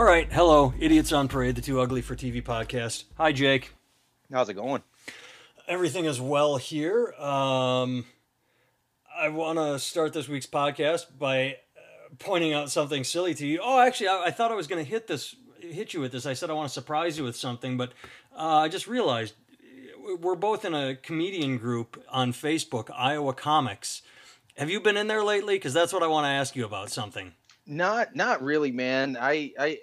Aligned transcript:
All 0.00 0.06
right, 0.06 0.32
hello, 0.32 0.72
Idiots 0.80 1.12
on 1.12 1.28
Parade, 1.28 1.56
the 1.56 1.60
Too 1.60 1.78
Ugly 1.78 2.00
for 2.00 2.16
TV 2.16 2.42
podcast. 2.42 3.04
Hi, 3.18 3.32
Jake. 3.32 3.74
How's 4.32 4.48
it 4.48 4.54
going? 4.54 4.82
Everything 5.68 6.06
is 6.06 6.18
well 6.18 6.56
here. 6.56 7.12
Um, 7.18 8.06
I 9.14 9.28
want 9.28 9.58
to 9.58 9.78
start 9.78 10.14
this 10.14 10.26
week's 10.26 10.46
podcast 10.46 11.18
by 11.18 11.58
uh, 11.76 12.14
pointing 12.18 12.54
out 12.54 12.70
something 12.70 13.04
silly 13.04 13.34
to 13.34 13.46
you. 13.46 13.60
Oh, 13.62 13.78
actually, 13.78 14.08
I, 14.08 14.24
I 14.28 14.30
thought 14.30 14.50
I 14.50 14.54
was 14.54 14.66
going 14.66 14.82
to 14.82 14.90
hit 14.90 15.06
this, 15.06 15.36
hit 15.60 15.92
you 15.92 16.00
with 16.00 16.12
this. 16.12 16.24
I 16.24 16.32
said 16.32 16.48
I 16.48 16.54
want 16.54 16.68
to 16.68 16.72
surprise 16.72 17.18
you 17.18 17.24
with 17.24 17.36
something, 17.36 17.76
but 17.76 17.92
uh, 18.34 18.56
I 18.56 18.68
just 18.68 18.86
realized 18.86 19.34
we're 20.18 20.34
both 20.34 20.64
in 20.64 20.72
a 20.72 20.96
comedian 20.96 21.58
group 21.58 22.02
on 22.08 22.32
Facebook, 22.32 22.88
Iowa 22.96 23.34
Comics. 23.34 24.00
Have 24.56 24.70
you 24.70 24.80
been 24.80 24.96
in 24.96 25.08
there 25.08 25.22
lately? 25.22 25.56
Because 25.56 25.74
that's 25.74 25.92
what 25.92 26.02
I 26.02 26.06
want 26.06 26.24
to 26.24 26.30
ask 26.30 26.56
you 26.56 26.64
about 26.64 26.88
something. 26.88 27.34
Not, 27.66 28.16
not 28.16 28.42
really, 28.42 28.72
man. 28.72 29.18
I, 29.20 29.52
I, 29.58 29.78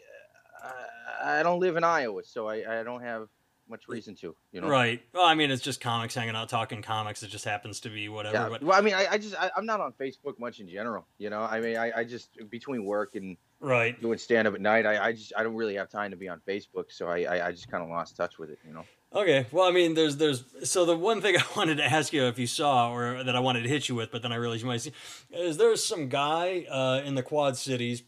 I 1.23 1.43
don't 1.43 1.59
live 1.59 1.77
in 1.77 1.83
Iowa, 1.83 2.23
so 2.23 2.47
I, 2.47 2.79
I 2.79 2.83
don't 2.83 3.01
have 3.01 3.27
much 3.69 3.87
reason 3.87 4.15
to, 4.15 4.35
you 4.51 4.61
know. 4.61 4.67
Right. 4.67 5.01
Well, 5.13 5.25
I 5.25 5.33
mean, 5.33 5.51
it's 5.51 5.61
just 5.61 5.81
comics 5.81 6.15
hanging 6.15 6.35
out, 6.35 6.49
talking 6.49 6.81
comics. 6.81 7.23
It 7.23 7.27
just 7.27 7.45
happens 7.45 7.79
to 7.81 7.89
be 7.89 8.09
whatever. 8.09 8.35
Yeah. 8.37 8.49
But 8.49 8.63
Well, 8.63 8.77
I 8.77 8.81
mean, 8.81 8.93
I, 8.93 9.07
I 9.11 9.17
just, 9.17 9.35
I, 9.35 9.51
I'm 9.55 9.65
not 9.65 9.81
on 9.81 9.93
Facebook 9.93 10.39
much 10.39 10.59
in 10.59 10.67
general. 10.67 11.05
You 11.17 11.29
know, 11.29 11.41
I 11.41 11.59
mean, 11.59 11.77
I, 11.77 11.91
I 11.97 12.03
just 12.03 12.37
between 12.49 12.85
work 12.85 13.15
and 13.15 13.37
right. 13.59 13.99
doing 14.01 14.17
stand 14.17 14.47
up 14.47 14.55
at 14.55 14.61
night, 14.61 14.85
I, 14.85 15.07
I 15.07 15.11
just, 15.11 15.33
I 15.37 15.43
don't 15.43 15.55
really 15.55 15.75
have 15.75 15.89
time 15.89 16.11
to 16.11 16.17
be 16.17 16.29
on 16.29 16.41
Facebook, 16.47 16.85
so 16.89 17.07
I, 17.07 17.23
I, 17.23 17.47
I 17.47 17.51
just 17.51 17.69
kind 17.69 17.83
of 17.83 17.89
lost 17.89 18.15
touch 18.15 18.39
with 18.39 18.49
it. 18.49 18.59
You 18.65 18.73
know. 18.73 18.83
Okay. 19.13 19.45
Well, 19.51 19.67
I 19.67 19.71
mean, 19.71 19.93
there's 19.93 20.17
there's 20.17 20.43
so 20.63 20.85
the 20.85 20.97
one 20.97 21.21
thing 21.21 21.37
I 21.37 21.43
wanted 21.55 21.77
to 21.77 21.85
ask 21.85 22.13
you 22.13 22.25
if 22.25 22.39
you 22.39 22.47
saw 22.47 22.91
or 22.91 23.23
that 23.23 23.35
I 23.35 23.39
wanted 23.39 23.63
to 23.63 23.69
hit 23.69 23.89
you 23.89 23.95
with, 23.95 24.11
but 24.11 24.21
then 24.21 24.31
I 24.31 24.35
realized 24.35 24.63
you 24.63 24.67
might 24.67 24.81
see 24.81 24.93
is 25.31 25.57
there's 25.57 25.83
some 25.83 26.09
guy 26.09 26.65
uh, 26.69 27.01
in 27.05 27.15
the 27.15 27.23
Quad 27.23 27.57
Cities. 27.57 28.03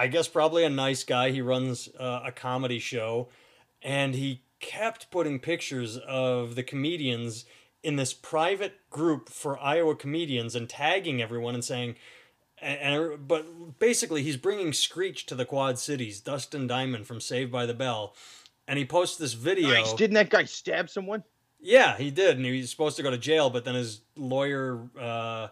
I 0.00 0.06
guess 0.06 0.28
probably 0.28 0.64
a 0.64 0.70
nice 0.70 1.04
guy. 1.04 1.30
He 1.30 1.42
runs 1.42 1.90
uh, 1.98 2.22
a 2.24 2.32
comedy 2.32 2.78
show, 2.78 3.28
and 3.82 4.14
he 4.14 4.40
kept 4.58 5.10
putting 5.10 5.38
pictures 5.38 5.98
of 5.98 6.54
the 6.54 6.62
comedians 6.62 7.44
in 7.82 7.96
this 7.96 8.14
private 8.14 8.88
group 8.88 9.28
for 9.28 9.58
Iowa 9.58 9.94
comedians 9.94 10.54
and 10.54 10.70
tagging 10.70 11.20
everyone 11.20 11.54
and 11.54 11.62
saying. 11.62 11.96
And, 12.62 13.28
but 13.28 13.78
basically, 13.78 14.22
he's 14.22 14.38
bringing 14.38 14.72
Screech 14.72 15.26
to 15.26 15.34
the 15.34 15.44
Quad 15.44 15.78
Cities. 15.78 16.20
Dustin 16.20 16.66
Diamond 16.66 17.06
from 17.06 17.20
Saved 17.20 17.52
by 17.52 17.66
the 17.66 17.74
Bell, 17.74 18.14
and 18.66 18.78
he 18.78 18.86
posts 18.86 19.18
this 19.18 19.34
video. 19.34 19.68
Nice. 19.68 19.92
Didn't 19.92 20.14
that 20.14 20.30
guy 20.30 20.44
stab 20.44 20.88
someone? 20.88 21.24
Yeah, 21.60 21.98
he 21.98 22.10
did, 22.10 22.38
and 22.38 22.46
he 22.46 22.60
was 22.60 22.70
supposed 22.70 22.96
to 22.96 23.02
go 23.02 23.10
to 23.10 23.18
jail, 23.18 23.50
but 23.50 23.66
then 23.66 23.74
his 23.74 24.00
lawyer 24.16 24.88
uh, 24.98 25.48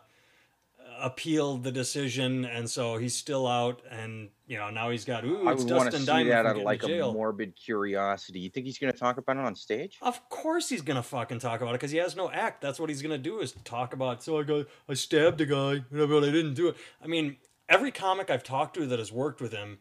appealed 1.01 1.63
the 1.65 1.73
decision, 1.73 2.45
and 2.45 2.69
so 2.69 2.97
he's 2.97 3.15
still 3.15 3.47
out. 3.47 3.83
And 3.91 4.31
you 4.47 4.59
know 4.59 4.71
now 4.71 4.91
he's 4.91 5.05
got 5.05 5.25
ooh, 5.25 5.49
I 5.49 5.53
it's 5.53 5.65
would 5.65 5.75
want 5.75 5.91
to 5.91 5.99
see 5.99 6.07
Diamond 6.07 6.31
that 6.31 6.47
out 6.47 6.57
of 6.57 6.63
like 6.63 6.83
a 6.83 7.13
morbid 7.13 7.57
curiosity. 7.57 8.41
You 8.41 8.51
think 8.51 8.67
he's 8.67 8.79
going 8.79 8.93
to 8.93 8.99
talk 8.99 9.19
about 9.19 9.37
it 9.37 9.45
on 9.45 9.55
stage? 9.55 9.99
Of 10.03 10.29
course 10.29 10.69
he's 10.69 10.83
gonna 10.83 11.03
fucking 11.03 11.39
talk 11.39 11.61
about 11.61 11.71
it 11.71 11.81
because 11.81 11.91
he 11.91 11.99
has 11.99 12.17
no 12.17 12.31
act. 12.31 12.61
That's 12.61 12.79
what 12.79 12.89
he's 12.89 13.03
gonna 13.03 13.19
do 13.19 13.41
is 13.41 13.53
talk 13.65 13.93
about. 13.93 14.23
So 14.23 14.39
I 14.39 14.43
got 14.43 14.67
I 14.89 14.95
stabbed 14.95 15.41
a 15.41 15.47
guy, 15.47 15.85
but 15.91 16.25
I 16.25 16.31
didn't 16.31 16.55
do 16.55 16.69
it. 16.69 16.77
I 17.03 17.07
mean, 17.07 17.37
every 17.69 17.91
comic 17.91 18.31
I've 18.31 18.45
talked 18.45 18.75
to 18.75 18.87
that 18.87 18.99
has 18.99 19.13
worked 19.13 19.41
with 19.41 19.53
him 19.53 19.79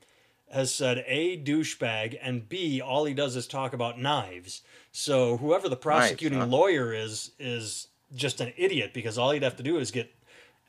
has 0.50 0.74
said 0.74 1.04
a 1.08 1.42
douchebag 1.44 2.18
and 2.22 2.48
b 2.48 2.80
all 2.80 3.06
he 3.06 3.14
does 3.14 3.36
is 3.36 3.48
talk 3.48 3.74
about 3.74 4.00
knives. 4.00 4.62
So 4.92 5.38
whoever 5.38 5.68
the 5.70 5.76
prosecuting 5.76 6.40
huh? 6.40 6.48
lawyer 6.48 6.94
is 6.94 7.32
is 7.40 7.88
just 8.16 8.40
an 8.40 8.54
idiot 8.56 8.94
because 8.94 9.18
all 9.18 9.32
he'd 9.32 9.44
have 9.44 9.58
to 9.58 9.64
do 9.64 9.78
is 9.78 9.92
get 9.92 10.14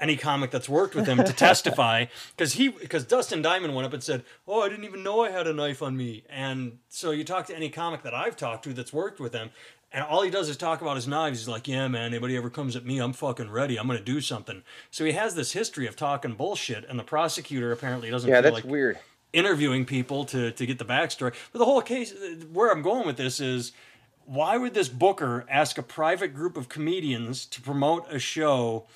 any 0.01 0.17
comic 0.17 0.51
that's 0.51 0.69
worked 0.69 0.95
with 0.95 1.07
him 1.07 1.19
to 1.19 1.33
testify 1.33 2.05
because 2.37 2.53
he 2.55 2.69
because 2.69 3.05
Dustin 3.05 3.43
Diamond 3.43 3.75
went 3.75 3.87
up 3.87 3.93
and 3.93 4.03
said, 4.03 4.25
"Oh, 4.47 4.63
I 4.63 4.69
didn't 4.69 4.85
even 4.85 5.03
know 5.03 5.25
I 5.25 5.31
had 5.31 5.47
a 5.47 5.53
knife 5.53 5.83
on 5.83 5.97
me." 5.97 6.25
And 6.29 6.79
so 6.89 7.11
you 7.11 7.25
talk 7.25 7.47
to 7.47 7.57
any 7.57 7.69
comic 7.69 8.03
that 8.03 8.15
I've 8.15 8.37
talked 8.37 8.65
to 8.65 8.73
that's 8.73 8.93
worked 8.93 9.19
with 9.21 9.33
him, 9.33 9.51
and 9.93 10.05
all 10.05 10.23
he 10.23 10.31
does 10.31 10.49
is 10.49 10.57
talk 10.57 10.81
about 10.83 10.97
his 10.97 11.09
knives. 11.09 11.41
He's 11.41 11.49
like, 11.49 11.67
"Yeah, 11.67 11.89
man, 11.89 12.05
anybody 12.05 12.37
ever 12.37 12.51
comes 12.51 12.77
at 12.77 12.85
me, 12.87 12.99
I'm 12.99 13.13
fucking 13.13 13.51
ready. 13.51 13.77
I'm 13.79 13.87
gonna 13.87 14.01
do 14.01 14.21
something." 14.21 14.63
So 14.91 15.05
he 15.05 15.13
has 15.13 15.35
this 15.35 15.53
history 15.53 15.87
of 15.87 15.97
talking 15.97 16.35
bullshit, 16.35 16.85
and 16.89 16.99
the 16.99 17.05
prosecutor 17.05 17.73
apparently 17.73 18.11
doesn't 18.11 18.31
Yeah, 18.31 18.41
that's 18.41 18.55
like 18.55 18.65
weird. 18.65 18.99
interviewing 19.33 19.85
people 19.85 20.25
to 20.27 20.53
to 20.53 20.67
get 20.67 20.79
the 20.79 20.85
backstory. 20.85 21.35
But 21.53 21.59
the 21.59 21.65
whole 21.65 21.83
case, 21.83 22.15
where 22.53 22.71
I'm 22.71 22.83
going 22.83 23.07
with 23.07 23.17
this 23.17 23.41
is, 23.41 23.73
why 24.27 24.57
would 24.59 24.75
this 24.75 24.89
booker 24.89 25.45
ask 25.51 25.77
a 25.77 25.83
private 25.83 26.35
group 26.35 26.57
of 26.57 26.69
comedians 26.69 27.45
to 27.47 27.61
promote 27.61 28.07
a 28.13 28.19
show 28.21 28.87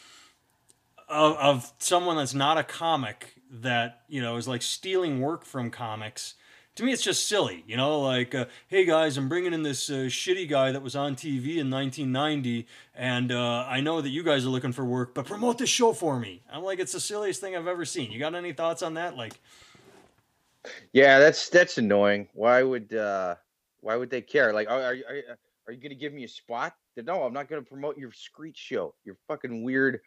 of, 1.13 1.37
of 1.37 1.73
someone 1.79 2.17
that's 2.17 2.35
not 2.35 2.59
a 2.59 2.65
comic 2.65 3.35
that 3.51 4.03
you 4.09 4.23
know 4.23 4.37
is 4.37 4.49
like 4.49 4.63
stealing 4.63 5.21
work 5.21 5.45
from 5.45 5.71
comics? 5.71 6.35
To 6.77 6.85
me, 6.85 6.93
it's 6.93 7.03
just 7.03 7.29
silly, 7.29 7.65
you 7.67 7.77
know. 7.77 8.01
Like, 8.01 8.35
uh, 8.35 8.47
hey 8.69 8.87
guys, 8.87 9.19
I'm 9.19 9.29
bringing 9.29 9.53
in 9.55 9.63
this 9.63 9.91
uh, 9.91 10.09
shitty 10.09 10.49
guy 10.49 10.73
that 10.73 10.83
was 10.83 10.97
on 10.97 11.17
TV 11.17 11.59
in 11.59 11.71
1990, 11.71 12.67
and 12.95 13.31
uh, 13.33 13.67
I 13.69 13.81
know 13.83 14.01
that 14.01 14.09
you 14.11 14.23
guys 14.23 14.47
are 14.47 14.51
looking 14.51 14.73
for 14.73 14.85
work, 14.85 15.15
but 15.15 15.27
promote 15.27 15.59
this 15.59 15.69
show 15.71 15.93
for 15.93 16.19
me. 16.19 16.43
I'm 16.51 16.63
like, 16.63 16.81
it's 16.81 16.93
the 16.93 17.01
silliest 17.01 17.41
thing 17.43 17.55
I've 17.57 17.67
ever 17.67 17.85
seen. 17.85 18.11
You 18.11 18.19
got 18.19 18.35
any 18.35 18.55
thoughts 18.55 18.83
on 18.83 18.95
that? 18.95 19.17
Like, 19.17 19.39
Yeah, 20.93 21.19
that's 21.19 21.49
that's 21.49 21.79
annoying. 21.79 22.29
Why 22.35 22.63
would 22.63 22.95
uh 22.95 23.37
why 23.81 23.97
would 23.97 24.11
they 24.11 24.23
care? 24.23 24.53
Like, 24.53 24.69
are 24.71 24.81
are, 24.81 24.97
are, 25.09 25.39
are 25.69 25.73
you 25.73 25.81
to 25.89 25.95
give 25.95 26.13
me 26.13 26.25
a 26.25 26.29
spot? 26.29 26.75
No, 26.97 27.23
I'm 27.23 27.33
not 27.33 27.49
to 27.49 27.63
promote 27.63 27.99
your 27.99 28.13
Screech 28.13 28.57
show. 28.57 28.95
Your 29.05 29.17
fucking 29.29 29.63
weird 29.63 30.01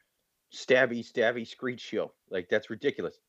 stabby 0.51 0.99
stabby 0.99 1.47
Screech 1.47 1.81
show. 1.81 2.11
Like 2.29 2.49
that's 2.49 2.69
ridiculous. 2.69 3.19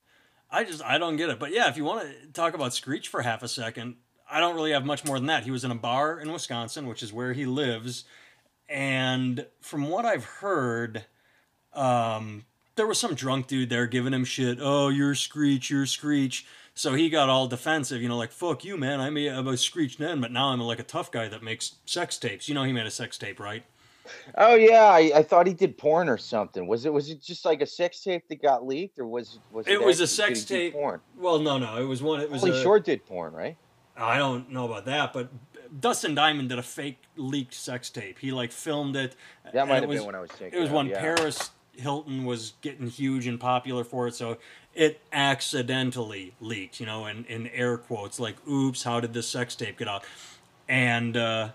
I 0.51 0.65
just 0.65 0.83
I 0.83 0.99
don't 0.99 1.17
get 1.17 1.31
it. 1.31 1.39
But 1.39 1.53
yeah, 1.53 1.69
if 1.69 1.77
you 1.77 1.85
want 1.85 2.09
to 2.09 2.29
talk 2.29 2.55
about 2.55 2.75
Screech 2.75 3.09
for 3.09 3.23
half 3.23 3.43
a 3.43 3.49
second, 3.49 3.97
I 4.31 4.41
don't 4.41 4.55
really 4.55 4.73
have 4.73 4.85
much 4.85 5.05
more 5.05 5.19
than 5.19 5.27
that. 5.27 5.45
He 5.45 5.51
was 5.51 5.65
in 5.65 5.71
a 5.71 5.77
bar 5.77 6.19
in 6.19 6.33
Wisconsin, 6.33 6.87
which 6.87 7.03
is 7.03 7.13
where 7.13 7.33
he 7.33 7.47
lives, 7.47 8.05
and 8.69 9.47
from 9.61 9.89
what 9.89 10.05
I've 10.05 10.25
heard, 10.25 11.05
um, 11.73 12.45
there 12.77 12.87
was 12.87 12.99
some 12.99 13.15
drunk 13.15 13.47
dude 13.47 13.71
there 13.71 13.87
giving 13.87 14.15
him 14.15 14.25
shit. 14.25 14.59
Oh, 14.61 14.89
you're 14.89 15.15
Screech, 15.15 15.71
you're 15.71 15.87
Screech. 15.87 16.47
So 16.75 16.93
he 16.93 17.09
got 17.09 17.31
all 17.31 17.47
defensive, 17.47 18.03
you 18.03 18.09
know, 18.09 18.19
like 18.19 18.33
fuck 18.33 18.65
you, 18.65 18.77
man. 18.77 19.01
I 19.01 19.09
may 19.09 19.25
have 19.25 19.47
a 19.47 19.57
Screech 19.57 19.97
then, 19.97 20.21
but 20.21 20.31
now 20.31 20.49
I'm 20.49 20.61
like 20.61 20.79
a 20.79 20.85
tough 20.85 21.11
guy 21.11 21.27
that 21.29 21.43
makes 21.43 21.77
sex 21.87 22.19
tapes. 22.19 22.49
You 22.49 22.55
know, 22.55 22.65
he 22.65 22.73
made 22.73 22.87
a 22.87 22.91
sex 22.91 23.17
tape, 23.17 23.41
right? 23.41 23.65
Oh 24.37 24.55
yeah, 24.55 24.85
I, 24.85 25.13
I 25.17 25.23
thought 25.23 25.47
he 25.47 25.55
did 25.55 25.77
porn 25.79 26.09
or 26.09 26.19
something. 26.19 26.67
Was 26.67 26.87
it 26.87 26.93
was 26.93 27.11
it 27.11 27.23
just 27.23 27.45
like 27.45 27.61
a 27.61 27.67
sex 27.67 28.01
tape 28.01 28.29
that 28.29 28.43
got 28.43 28.67
leaked, 28.67 28.99
or 28.99 29.07
was 29.07 29.39
was 29.51 29.67
It 29.67 29.75
It 29.75 29.83
was 29.83 30.01
a 30.01 30.07
sex 30.07 30.45
tape. 30.45 30.73
Porn. 30.73 31.01
Well, 31.17 31.39
no, 31.39 31.59
no, 31.59 31.81
it 31.81 31.85
was 31.85 32.03
one. 32.03 32.21
It 32.21 32.31
was 32.31 32.43
Only 32.43 32.59
a, 32.59 32.63
Short 32.63 32.85
did 32.85 33.05
porn, 33.07 33.33
right? 33.33 33.57
I 33.97 34.19
don't 34.19 34.51
know 34.51 34.67
about 34.67 34.85
that, 34.87 35.13
but 35.13 35.31
Dustin 35.81 36.15
Diamond 36.15 36.51
did 36.51 36.59
a 36.59 36.63
fake 36.63 36.99
leaked 37.17 37.55
sex 37.55 37.91
tape. 37.91 38.19
He 38.19 38.33
like 38.33 38.53
filmed 38.53 38.97
it. 38.97 39.17
That 39.53 39.69
might 39.69 39.79
it 39.79 39.81
have 39.81 39.89
was- 39.89 39.99
been 39.99 40.07
when 40.07 40.15
I 40.15 40.21
was 40.21 40.31
thinking. 40.31 40.59
It 40.59 40.63
was 40.63 40.71
when 40.71 40.87
yeah. 40.89 41.01
Paris 41.01 41.51
Hilton 41.79 42.25
was 42.25 42.55
getting 42.61 42.89
huge 42.89 43.27
and 43.27 43.39
popular 43.39 43.85
for 43.85 44.09
it, 44.09 44.15
so 44.15 44.39
it 44.75 45.01
accidentally 45.13 46.35
leaked, 46.41 46.81
you 46.81 46.87
know, 46.87 47.07
in, 47.07 47.25
in 47.27 47.47
air 47.49 47.79
quotes, 47.79 48.21
like, 48.21 48.37
oops, 48.47 48.83
how 48.83 49.01
did 49.01 49.13
this 49.13 49.27
sex 49.29 49.55
tape 49.55 49.79
get 49.79 49.89
out? 49.89 50.05
And 50.69 51.17
uh, 51.17 51.51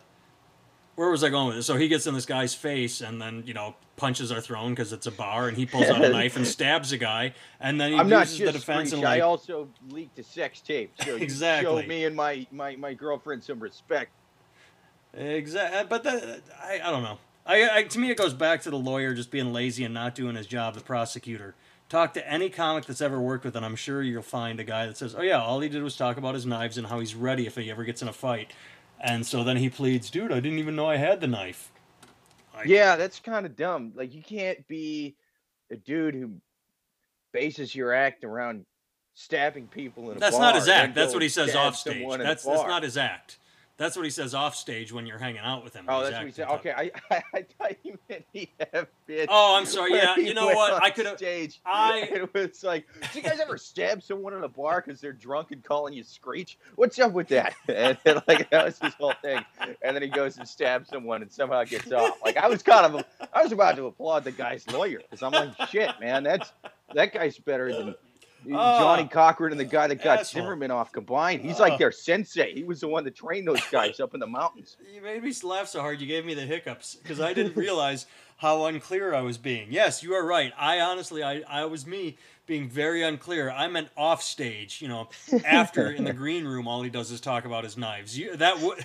where 0.95 1.09
was 1.09 1.23
I 1.23 1.29
going 1.29 1.47
with 1.47 1.57
it? 1.57 1.63
So 1.63 1.77
he 1.77 1.87
gets 1.87 2.07
in 2.07 2.13
this 2.13 2.25
guy's 2.25 2.53
face, 2.53 3.01
and 3.01 3.21
then, 3.21 3.43
you 3.45 3.53
know, 3.53 3.75
punches 3.95 4.31
are 4.31 4.41
thrown 4.41 4.71
because 4.71 4.93
it's 4.93 5.07
a 5.07 5.11
bar, 5.11 5.47
and 5.47 5.57
he 5.57 5.65
pulls 5.65 5.89
out 5.89 6.03
a 6.03 6.09
knife 6.11 6.35
and 6.35 6.45
stabs 6.45 6.91
a 6.91 6.97
guy, 6.97 7.33
and 7.59 7.79
then 7.79 7.93
he 7.93 7.97
I'm 7.97 8.09
uses 8.09 8.39
the 8.39 8.51
defense 8.51 8.91
and 8.93 9.05
I 9.05 9.21
also 9.21 9.69
leaked 9.89 10.19
a 10.19 10.23
sex 10.23 10.61
tape. 10.61 10.91
So 11.03 11.15
Exactly. 11.15 11.83
show 11.83 11.87
me 11.87 12.05
and 12.05 12.15
my, 12.15 12.45
my, 12.51 12.75
my 12.75 12.93
girlfriend 12.93 13.43
some 13.43 13.59
respect. 13.59 14.11
Exactly, 15.13 15.79
uh, 15.79 15.83
but 15.85 16.03
that, 16.03 16.41
I, 16.63 16.79
I 16.83 16.91
don't 16.91 17.03
know. 17.03 17.17
I, 17.45 17.79
I 17.79 17.83
to 17.83 17.99
me 17.99 18.11
it 18.11 18.17
goes 18.17 18.33
back 18.33 18.61
to 18.63 18.69
the 18.69 18.77
lawyer 18.77 19.13
just 19.13 19.31
being 19.31 19.51
lazy 19.51 19.83
and 19.83 19.93
not 19.93 20.15
doing 20.15 20.35
his 20.35 20.47
job. 20.47 20.75
The 20.75 20.81
prosecutor. 20.81 21.55
Talk 21.89 22.13
to 22.13 22.25
any 22.31 22.49
comic 22.49 22.85
that's 22.85 23.01
ever 23.01 23.19
worked 23.19 23.43
with, 23.43 23.55
and 23.57 23.65
I'm 23.65 23.75
sure 23.75 24.01
you'll 24.01 24.21
find 24.21 24.61
a 24.61 24.63
guy 24.63 24.85
that 24.85 24.95
says, 24.95 25.13
"Oh 25.17 25.21
yeah, 25.21 25.41
all 25.41 25.59
he 25.59 25.67
did 25.67 25.83
was 25.83 25.97
talk 25.97 26.15
about 26.17 26.35
his 26.35 26.45
knives 26.45 26.77
and 26.77 26.87
how 26.87 26.99
he's 26.99 27.15
ready 27.15 27.47
if 27.47 27.55
he 27.55 27.69
ever 27.69 27.83
gets 27.83 28.01
in 28.01 28.07
a 28.07 28.13
fight." 28.13 28.53
And 29.03 29.25
so 29.25 29.43
then 29.43 29.57
he 29.57 29.69
pleads, 29.69 30.09
"Dude, 30.09 30.31
I 30.31 30.39
didn't 30.39 30.59
even 30.59 30.75
know 30.75 30.85
I 30.87 30.97
had 30.97 31.21
the 31.21 31.27
knife." 31.27 31.71
Like- 32.53 32.67
Yeah, 32.67 32.95
that's 32.95 33.19
kind 33.19 33.45
of 33.45 33.55
dumb. 33.55 33.93
Like 33.95 34.13
you 34.13 34.21
can't 34.21 34.65
be 34.67 35.15
a 35.71 35.75
dude 35.75 36.13
who 36.15 36.33
bases 37.33 37.73
your 37.73 37.93
act 37.93 38.23
around 38.23 38.65
stabbing 39.13 39.67
people 39.67 40.11
in 40.11 40.17
a 40.17 40.19
That's 40.19 40.35
bar. 40.35 40.41
not 40.45 40.55
his 40.55 40.67
act. 40.67 40.95
That's 40.95 41.13
what 41.13 41.21
he 41.23 41.29
says 41.29 41.49
stab 41.51 41.67
off 41.67 41.75
stage. 41.77 41.95
someone 41.95 42.21
in 42.21 42.27
a 42.27 42.29
That's 42.29 42.43
that's 42.43 42.63
not 42.63 42.83
his 42.83 42.97
act. 42.97 43.37
That's 43.81 43.95
what 43.95 44.05
he 44.05 44.11
says 44.11 44.35
off 44.35 44.53
stage 44.55 44.93
when 44.93 45.07
you're 45.07 45.17
hanging 45.17 45.41
out 45.41 45.63
with 45.63 45.73
him. 45.75 45.85
Oh, 45.89 46.03
that's 46.03 46.15
what 46.15 46.25
he 46.27 46.31
said. 46.31 46.47
Okay, 46.49 46.71
I, 46.71 46.91
I, 47.09 47.23
I 47.33 47.41
thought 47.57 47.75
you 47.81 47.97
meant 48.07 48.23
he 48.31 48.51
had 48.59 48.85
bit. 49.07 49.27
Oh, 49.31 49.55
I'm 49.57 49.65
sorry. 49.65 49.95
Yeah, 49.95 50.15
you 50.17 50.35
know 50.35 50.45
what? 50.49 50.83
I 50.83 50.91
could've- 50.91 51.17
Stage. 51.17 51.59
I- 51.65 52.01
It 52.11 52.31
was 52.31 52.63
like, 52.63 52.85
do 53.11 53.19
you 53.19 53.23
guys 53.27 53.39
ever 53.39 53.57
stab 53.57 54.03
someone 54.03 54.35
in 54.35 54.43
a 54.43 54.47
bar 54.47 54.83
because 54.85 55.01
they're 55.01 55.13
drunk 55.13 55.49
and 55.49 55.63
calling 55.63 55.95
you 55.95 56.03
screech? 56.03 56.59
What's 56.75 56.99
up 56.99 57.13
with 57.13 57.27
that? 57.29 57.55
And 57.67 57.97
then, 58.03 58.21
like 58.27 58.51
that 58.51 58.65
was 58.65 58.77
his 58.77 58.93
whole 58.93 59.13
thing. 59.23 59.43
And 59.81 59.95
then 59.95 60.03
he 60.03 60.09
goes 60.09 60.37
and 60.37 60.47
stabs 60.47 60.89
someone 60.89 61.23
and 61.23 61.31
somehow 61.31 61.63
gets 61.63 61.91
off. 61.91 62.19
Like 62.23 62.37
I 62.37 62.47
was 62.47 62.61
kind 62.61 62.85
of, 62.85 63.03
I 63.33 63.41
was 63.41 63.51
about 63.51 63.77
to 63.77 63.87
applaud 63.87 64.25
the 64.25 64.31
guy's 64.31 64.69
lawyer 64.71 64.99
because 64.99 65.23
I'm 65.23 65.31
like, 65.31 65.69
shit, 65.69 65.89
man, 65.99 66.21
that's 66.21 66.53
that 66.93 67.13
guy's 67.15 67.39
better 67.39 67.73
than 67.73 67.95
Ah. 68.53 68.79
Johnnie 68.79 69.07
Cochran 69.07 69.51
and 69.51 69.59
the 69.59 69.65
guy 69.65 69.87
that 69.87 70.03
got 70.03 70.19
asshole. 70.19 70.43
Zimmerman 70.43 70.71
off 70.71 70.91
combined. 70.91 71.41
He's 71.41 71.59
Oh. 71.59 71.63
like 71.63 71.73
ah. 71.73 71.77
their 71.77 71.91
sensei. 71.91 72.53
He 72.53 72.63
was 72.63 72.81
the 72.81 72.87
one 72.87 73.03
that 73.03 73.15
trained 73.15 73.47
those 73.47 73.61
guys 73.71 73.99
up 73.99 74.13
in 74.13 74.19
the 74.19 74.27
mountains. 74.27 74.77
You 74.93 75.01
made 75.01 75.23
me 75.23 75.33
laugh 75.43 75.67
so 75.67 75.81
hard 75.81 75.99
you 76.01 76.07
gave 76.07 76.25
me 76.25 76.33
the 76.33 76.41
hiccups 76.41 76.95
because 76.95 77.19
I 77.21 77.33
didn't 77.33 77.55
realize 77.57 78.05
how 78.41 78.65
unclear 78.65 79.13
I 79.13 79.21
was 79.21 79.37
being. 79.37 79.67
Yes, 79.69 80.01
you 80.01 80.15
are 80.15 80.25
right. 80.25 80.51
I 80.57 80.79
honestly, 80.79 81.21
I, 81.21 81.43
I 81.47 81.65
was 81.65 81.85
me 81.85 82.17
being 82.47 82.67
very 82.67 83.03
unclear. 83.03 83.51
I 83.51 83.67
meant 83.67 83.89
off 83.95 84.23
stage. 84.23 84.81
You 84.81 84.87
know, 84.87 85.09
after 85.45 85.91
in 85.91 86.05
the 86.05 86.13
green 86.23 86.45
room, 86.45 86.67
all 86.67 86.81
he 86.81 86.89
does 86.89 87.11
is 87.11 87.21
talk 87.21 87.45
about 87.45 87.63
his 87.63 87.77
knives. 87.77 88.17
You 88.17 88.35
that 88.37 88.59
would 88.59 88.83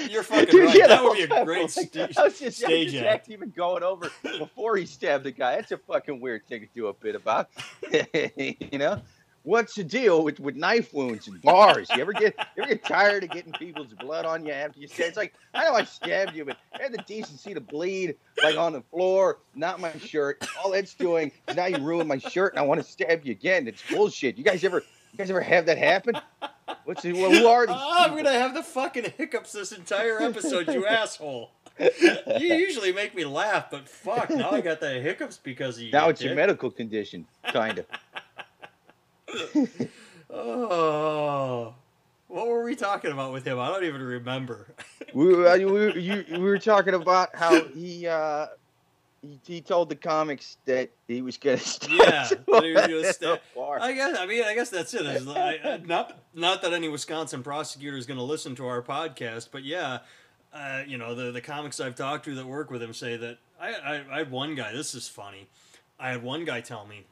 you're 0.10 0.22
fucking 0.22 0.46
Dude, 0.50 0.66
right. 0.66 0.78
yeah, 0.78 0.86
that 0.86 1.02
would 1.02 1.16
be 1.16 1.24
a 1.24 1.44
great 1.44 1.68
oh 1.76 1.80
like, 1.80 1.88
sta- 1.88 2.08
I 2.16 2.24
was 2.26 2.38
just, 2.38 2.62
I 2.62 2.66
stage 2.68 2.92
just 2.92 3.04
act. 3.04 3.14
act 3.22 3.30
even 3.30 3.50
going 3.50 3.82
over 3.82 4.08
before 4.22 4.76
he 4.76 4.86
stabbed 4.86 5.24
the 5.24 5.32
guy. 5.32 5.56
That's 5.56 5.72
a 5.72 5.78
fucking 5.78 6.20
weird 6.20 6.46
thing 6.46 6.60
to 6.60 6.68
do 6.72 6.86
a 6.86 6.92
bit 6.92 7.16
about. 7.16 7.48
you 7.92 8.78
know? 8.78 9.02
What's 9.44 9.74
the 9.74 9.82
deal 9.82 10.22
with, 10.22 10.38
with 10.38 10.54
knife 10.54 10.94
wounds 10.94 11.26
and 11.26 11.42
bars? 11.42 11.88
You 11.94 12.00
ever 12.00 12.12
get 12.12 12.34
you 12.56 12.62
ever 12.62 12.74
get 12.74 12.84
tired 12.84 13.24
of 13.24 13.30
getting 13.30 13.52
people's 13.52 13.92
blood 13.94 14.24
on 14.24 14.46
you 14.46 14.52
after 14.52 14.78
you 14.78 14.86
stab? 14.86 15.08
It's 15.08 15.16
like 15.16 15.34
I 15.52 15.64
know 15.64 15.74
I 15.74 15.84
stabbed 15.84 16.36
you, 16.36 16.44
but 16.44 16.58
I 16.78 16.82
had 16.82 16.92
the 16.92 17.02
decency 17.06 17.52
to 17.52 17.60
bleed 17.60 18.14
like 18.42 18.56
on 18.56 18.72
the 18.72 18.82
floor, 18.82 19.38
not 19.54 19.80
my 19.80 19.92
shirt. 19.98 20.46
All 20.62 20.70
that's 20.70 20.94
doing 20.94 21.32
is 21.48 21.56
now 21.56 21.66
you 21.66 21.78
ruined 21.78 22.08
my 22.08 22.18
shirt, 22.18 22.52
and 22.52 22.60
I 22.60 22.62
want 22.62 22.80
to 22.80 22.86
stab 22.86 23.24
you 23.24 23.32
again. 23.32 23.66
It's 23.66 23.82
bullshit. 23.90 24.38
You 24.38 24.44
guys 24.44 24.62
ever 24.62 24.82
you 25.12 25.18
guys 25.18 25.28
ever 25.28 25.40
have 25.40 25.66
that 25.66 25.78
happen? 25.78 26.16
What's 26.84 27.02
the, 27.02 27.12
well, 27.12 27.30
who 27.30 27.46
are 27.46 27.66
these? 27.66 27.76
Ah, 27.78 28.04
I'm 28.08 28.16
gonna 28.16 28.32
have 28.32 28.54
the 28.54 28.62
fucking 28.62 29.12
hiccups 29.16 29.52
this 29.52 29.72
entire 29.72 30.22
episode, 30.22 30.68
you 30.68 30.86
asshole. 30.88 31.50
You 31.78 32.54
usually 32.54 32.92
make 32.92 33.14
me 33.14 33.24
laugh, 33.24 33.70
but 33.70 33.88
fuck, 33.88 34.30
now 34.30 34.50
I 34.50 34.60
got 34.60 34.80
the 34.80 35.00
hiccups 35.00 35.38
because 35.38 35.76
of 35.76 35.84
you. 35.84 35.92
Now 35.92 36.08
it's 36.08 36.20
dick. 36.20 36.36
medical 36.36 36.70
condition, 36.70 37.26
kind 37.44 37.78
of. 37.78 37.86
Oh, 40.34 41.74
what 42.28 42.46
were 42.48 42.64
we 42.64 42.74
talking 42.74 43.12
about 43.12 43.32
with 43.32 43.44
him? 43.46 43.58
I 43.58 43.68
don't 43.68 43.84
even 43.84 44.02
remember. 44.02 44.68
we, 45.14 45.26
were- 45.34 45.46
uh, 45.46 45.56
we, 45.58 45.64
were- 45.66 45.98
you, 45.98 46.24
we 46.30 46.38
were 46.38 46.58
talking 46.58 46.94
about 46.94 47.28
how 47.36 47.62
he, 47.64 48.06
uh, 48.06 48.46
he 49.20 49.38
he 49.46 49.60
told 49.60 49.88
the 49.90 49.94
comics 49.94 50.56
that 50.64 50.90
he 51.06 51.20
was 51.22 51.36
gonna 51.36 51.58
stab 51.58 51.90
Yeah, 51.90 52.28
that 52.28 52.86
he 52.88 52.94
was 52.94 53.18
in 53.18 53.28
a. 53.28 53.40
I 53.82 53.92
guess. 53.92 54.16
I 54.18 54.26
mean, 54.26 54.42
I 54.44 54.54
guess 54.54 54.70
that's 54.70 54.94
it. 54.94 55.04
I, 55.06 55.58
I, 55.62 55.76
not 55.84 56.18
not 56.34 56.62
that 56.62 56.72
any 56.72 56.88
Wisconsin 56.88 57.42
prosecutor 57.42 57.96
is 57.98 58.06
going 58.06 58.18
to 58.18 58.24
listen 58.24 58.54
to 58.56 58.66
our 58.66 58.80
podcast, 58.82 59.48
but 59.52 59.62
yeah, 59.64 59.98
uh, 60.54 60.82
you 60.86 60.96
know, 60.98 61.14
the 61.14 61.30
the 61.30 61.40
comics 61.42 61.78
I've 61.78 61.94
talked 61.94 62.24
to 62.24 62.34
that 62.36 62.46
work 62.46 62.70
with 62.70 62.82
him 62.82 62.94
say 62.94 63.16
that 63.18 63.38
I, 63.60 63.74
I 63.74 64.04
I 64.14 64.18
had 64.18 64.30
one 64.30 64.54
guy. 64.54 64.72
This 64.72 64.94
is 64.94 65.08
funny. 65.08 65.46
I 66.00 66.10
had 66.10 66.22
one 66.22 66.44
guy 66.44 66.60
tell 66.62 66.86
me 66.86 67.04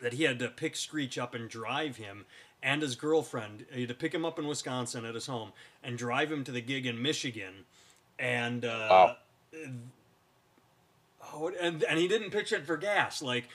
that 0.00 0.14
he 0.14 0.24
had 0.24 0.38
to 0.38 0.48
pick 0.48 0.76
Screech 0.76 1.18
up 1.18 1.34
and 1.34 1.48
drive 1.48 1.96
him 1.96 2.24
and 2.62 2.82
his 2.82 2.96
girlfriend. 2.96 3.66
He 3.72 3.80
had 3.80 3.88
to 3.88 3.94
pick 3.94 4.14
him 4.14 4.24
up 4.24 4.38
in 4.38 4.46
Wisconsin 4.46 5.04
at 5.04 5.14
his 5.14 5.26
home 5.26 5.52
and 5.82 5.96
drive 5.96 6.30
him 6.32 6.44
to 6.44 6.52
the 6.52 6.60
gig 6.60 6.86
in 6.86 7.00
Michigan, 7.00 7.64
and 8.18 8.64
uh, 8.64 8.88
Wow. 8.90 9.16
oh, 11.32 11.52
and 11.60 11.82
and 11.84 11.98
he 11.98 12.08
didn't 12.08 12.30
pitch 12.30 12.52
it 12.52 12.66
for 12.66 12.76
gas. 12.76 13.22
Like 13.22 13.48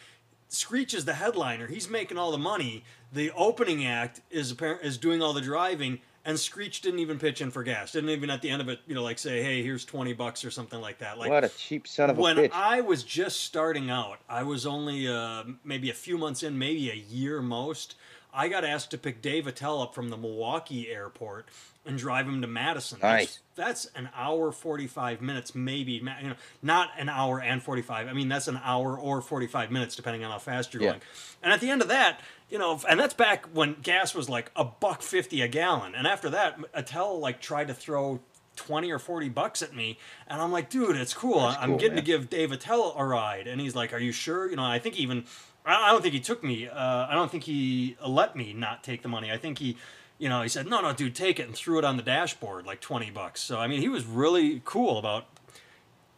Screech 0.48 0.94
is 0.94 1.06
the 1.06 1.14
headliner; 1.16 1.68
he's 1.68 1.90
making 1.90 2.18
all 2.18 2.32
the 2.32 2.38
money. 2.38 2.84
The 3.12 3.32
opening 3.32 3.86
act 3.86 4.22
is 4.32 4.52
apparent 4.52 4.84
is 4.84 4.98
doing 4.98 5.22
all 5.22 5.34
the 5.34 5.42
driving. 5.42 6.00
And 6.26 6.40
Screech 6.40 6.80
didn't 6.82 7.00
even 7.00 7.20
pitch 7.20 7.42
in 7.42 7.52
for 7.52 7.64
gas. 7.64 7.92
Didn't 7.92 8.10
even 8.10 8.30
at 8.30 8.42
the 8.42 8.50
end 8.50 8.62
of 8.62 8.70
it, 8.70 8.80
you 8.88 8.96
know, 8.96 9.04
like 9.04 9.20
say, 9.20 9.44
"Hey, 9.44 9.62
here's 9.62 9.84
twenty 9.84 10.14
bucks" 10.14 10.46
or 10.46 10.52
something 10.52 10.80
like 10.80 11.00
that. 11.00 11.18
Like 11.18 11.30
what 11.30 11.44
a 11.44 11.50
cheap 11.50 11.86
son 11.86 12.10
of 12.10 12.18
a 12.18 12.22
when 12.22 12.38
bitch! 12.38 12.52
I 12.54 12.80
was 12.82 13.04
just 13.04 13.42
starting 13.42 13.90
out, 13.90 14.20
I 14.30 14.44
was 14.44 14.66
only 14.66 15.08
uh, 15.08 15.44
maybe 15.66 15.90
a 15.90 15.94
few 15.94 16.18
months 16.18 16.42
in, 16.42 16.58
maybe 16.58 16.90
a 16.90 16.96
year 16.96 17.42
most. 17.42 17.96
I 18.34 18.48
got 18.48 18.64
asked 18.64 18.90
to 18.92 18.98
pick 18.98 19.22
Dave 19.22 19.46
Attell 19.48 19.82
up 19.82 19.94
from 19.94 20.10
the 20.10 20.18
Milwaukee 20.18 20.90
airport 20.90 21.46
and 21.86 21.98
drive 22.00 22.26
him 22.28 22.42
to 22.42 22.48
Madison. 22.48 22.98
Nice. 23.02 23.40
That's, 23.56 23.84
that's 23.86 23.96
an 23.98 24.10
hour 24.16 24.52
forty 24.52 24.88
five 24.88 25.22
minutes, 25.22 25.54
maybe. 25.54 25.92
You 25.94 26.04
know, 26.04 26.36
not 26.62 26.90
an 26.98 27.10
hour 27.10 27.42
and 27.42 27.62
forty 27.62 27.82
five. 27.82 28.08
I 28.08 28.14
mean, 28.14 28.30
that's 28.30 28.48
an 28.48 28.60
hour 28.64 28.98
or 28.98 29.22
forty 29.22 29.46
five 29.48 29.72
minutes, 29.72 29.96
depending 29.96 30.24
on 30.24 30.32
how 30.32 30.40
fast 30.40 30.74
you're 30.74 30.82
Yeah. 30.84 30.90
going. 30.92 31.02
And 31.44 31.52
at 31.54 31.60
the 31.60 31.70
end 31.70 31.82
of 31.82 31.90
that, 31.90 32.22
you 32.54 32.60
know, 32.60 32.80
and 32.88 33.00
that's 33.00 33.16
back 33.16 33.48
when 33.52 33.78
gas 33.82 34.14
was 34.14 34.30
like 34.30 34.52
a 34.56 34.64
buck 34.64 35.02
fifty 35.02 35.42
a 35.42 35.48
gallon. 35.48 35.96
And 35.96 36.06
after 36.08 36.30
that, 36.30 36.60
Attell 36.74 37.20
like 37.20 37.42
tried 37.42 37.68
to 37.68 37.74
throw. 37.74 38.22
20 38.56 38.92
or 38.92 39.00
40 39.00 39.30
bucks 39.30 39.64
at 39.64 39.74
me 39.74 39.98
and 40.28 40.40
i'm 40.40 40.52
like 40.52 40.70
dude 40.70 40.96
it's 40.96 41.12
cool 41.12 41.40
That's 41.40 41.58
i'm 41.60 41.70
cool, 41.70 41.78
getting 41.80 41.96
man. 41.96 42.04
to 42.04 42.06
give 42.06 42.30
Dave 42.30 42.52
Attell 42.52 42.94
a 42.96 43.04
ride, 43.04 43.48
and 43.48 43.60
he's 43.60 43.74
like, 43.76 43.94
"Are 43.94 43.98
you 43.98 44.12
sure?" 44.12 44.48
You 44.48 44.56
know, 44.56 44.64
I 44.64 44.78
think 44.78 44.96
even, 45.00 45.26
I 45.66 45.88
I 45.88 45.92
don't 45.92 46.04
think 46.04 46.14
he 46.14 46.20
took 46.20 46.44
me. 46.44 46.68
Uh, 46.68 47.08
I 47.10 47.16
don't 47.16 47.32
think 47.32 47.46
he 47.46 47.98
let 48.08 48.36
me 48.36 48.54
not 48.54 48.84
take 48.84 49.02
the 49.02 49.10
money. 49.10 49.32
I 49.32 49.38
think 49.40 49.58
he, 49.58 49.76
you 50.20 50.30
know, 50.30 50.44
he 50.44 50.50
said, 50.50 50.68
"No, 50.68 50.82
no, 50.82 50.94
dude, 50.94 51.16
take 51.16 51.40
it," 51.40 51.48
and 51.48 51.56
threw 51.56 51.80
it 51.80 51.84
on 51.84 51.98
the 51.98 52.04
dashboard 52.04 52.68
like 52.68 52.80
twenty 52.80 53.10
bucks. 53.10 53.42
So 53.42 53.58
I 53.58 53.66
mean, 53.66 53.82
he 53.82 53.90
was 53.90 54.06
really 54.06 54.62
cool 54.64 55.00
about. 55.00 55.26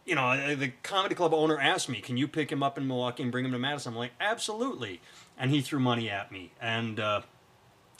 You 0.06 0.14
know, 0.14 0.28
uh, 0.28 0.54
the 0.54 0.72
comedy 0.82 1.14
club 1.14 1.34
owner 1.34 1.60
asked 1.60 1.88
me, 1.88 2.00
"Can 2.00 2.16
you 2.16 2.28
pick 2.28 2.50
him 2.50 2.62
up 2.62 2.78
in 2.78 2.86
Milwaukee 2.86 3.24
and 3.24 3.32
bring 3.32 3.44
him 3.44 3.52
to 3.52 3.58
Madison?" 3.58 3.92
I'm 3.92 3.98
like, 3.98 4.12
"Absolutely," 4.20 5.00
and 5.36 5.50
he 5.50 5.60
threw 5.60 5.80
money 5.80 6.08
at 6.08 6.32
me, 6.32 6.52
and. 6.60 6.98
Uh, 6.98 7.22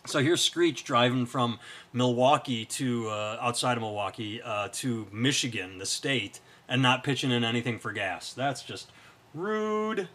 so 0.06 0.20
here's 0.20 0.40
Screech 0.40 0.84
driving 0.84 1.26
from 1.26 1.58
Milwaukee 1.92 2.64
to 2.64 3.08
uh, 3.08 3.38
outside 3.40 3.76
of 3.76 3.82
Milwaukee 3.82 4.40
uh, 4.40 4.68
to 4.74 5.08
Michigan, 5.10 5.78
the 5.78 5.86
state, 5.86 6.38
and 6.68 6.80
not 6.80 7.02
pitching 7.02 7.32
in 7.32 7.42
anything 7.42 7.80
for 7.80 7.90
gas. 7.90 8.32
That's 8.32 8.62
just 8.62 8.92
rude. 9.34 10.08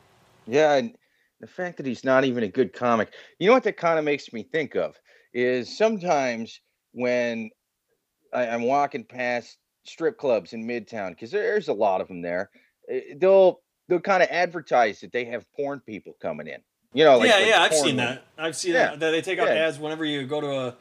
Yeah, 0.47 0.75
and 0.75 0.95
the 1.41 1.47
fact 1.47 1.75
that 1.77 1.85
he's 1.85 2.03
not 2.05 2.23
even 2.23 2.43
a 2.43 2.47
good 2.47 2.71
comic. 2.71 3.13
You 3.39 3.47
know 3.47 3.53
what 3.53 3.63
that 3.63 3.75
kind 3.75 3.99
of 3.99 4.05
makes 4.05 4.31
me 4.31 4.43
think 4.43 4.75
of 4.75 4.97
is 5.33 5.77
sometimes 5.77 6.61
when 6.93 7.49
I, 8.33 8.47
I'm 8.47 8.63
walking 8.63 9.03
past 9.03 9.57
strip 9.83 10.17
clubs 10.17 10.53
in 10.53 10.65
Midtown, 10.65 11.09
because 11.11 11.31
there's 11.31 11.67
a 11.67 11.73
lot 11.73 12.01
of 12.01 12.07
them 12.07 12.21
there, 12.21 12.49
eh, 12.89 13.13
they'll 13.17 13.61
they'll 13.87 13.99
kind 13.99 14.23
of 14.23 14.29
advertise 14.31 15.01
that 15.01 15.11
they 15.11 15.25
have 15.25 15.45
porn 15.53 15.79
people 15.85 16.13
coming 16.21 16.47
in. 16.47 16.59
You 16.93 17.05
know, 17.05 17.17
like, 17.17 17.29
yeah, 17.29 17.35
like 17.35 17.47
yeah, 17.47 17.61
I've 17.61 17.73
seen 17.73 17.95
women. 17.97 18.15
that. 18.15 18.25
I've 18.37 18.55
seen 18.55 18.73
Yeah, 18.73 18.91
that. 18.91 18.99
that. 18.99 19.11
They 19.11 19.21
take 19.21 19.39
out 19.39 19.47
yeah. 19.47 19.65
ads 19.65 19.79
whenever 19.79 20.05
you 20.05 20.25
go 20.27 20.41
to 20.41 20.51
a 20.51 20.75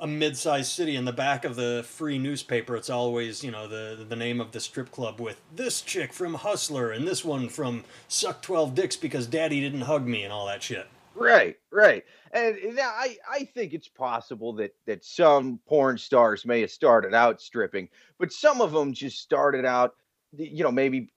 a 0.00 0.06
mid-sized 0.08 0.70
city. 0.72 0.96
In 0.96 1.04
the 1.04 1.12
back 1.12 1.44
of 1.44 1.54
the 1.56 1.84
free 1.86 2.18
newspaper, 2.18 2.76
it's 2.76 2.90
always 2.90 3.42
you 3.44 3.50
know 3.50 3.66
the 3.68 4.04
the 4.06 4.16
name 4.16 4.40
of 4.40 4.52
the 4.52 4.60
strip 4.60 4.90
club 4.90 5.20
with 5.20 5.40
this 5.54 5.80
chick 5.80 6.12
from 6.12 6.34
Hustler 6.34 6.90
and 6.90 7.06
this 7.06 7.24
one 7.24 7.48
from 7.48 7.84
Suck 8.08 8.42
Twelve 8.42 8.74
Dicks 8.74 8.96
because 8.96 9.26
Daddy 9.26 9.60
didn't 9.60 9.82
hug 9.82 10.06
me 10.06 10.22
and 10.24 10.32
all 10.32 10.46
that 10.46 10.62
shit. 10.62 10.86
Right, 11.16 11.56
right. 11.70 12.02
And 12.32 12.56
and 12.56 12.80
I, 12.80 13.16
I 13.30 13.44
think 13.44 13.72
it's 13.72 13.86
possible 13.88 14.52
that 14.54 14.74
that 14.86 15.04
some 15.04 15.60
porn 15.68 15.96
stars 15.96 16.44
may 16.44 16.60
have 16.62 16.70
started 16.72 17.14
out 17.14 17.40
stripping, 17.40 17.88
but 18.18 18.32
some 18.32 18.60
of 18.60 18.72
them 18.72 18.92
just 18.92 19.20
started 19.20 19.64
out, 19.64 19.94
you 20.36 20.64
know, 20.64 20.72
maybe 20.72 21.10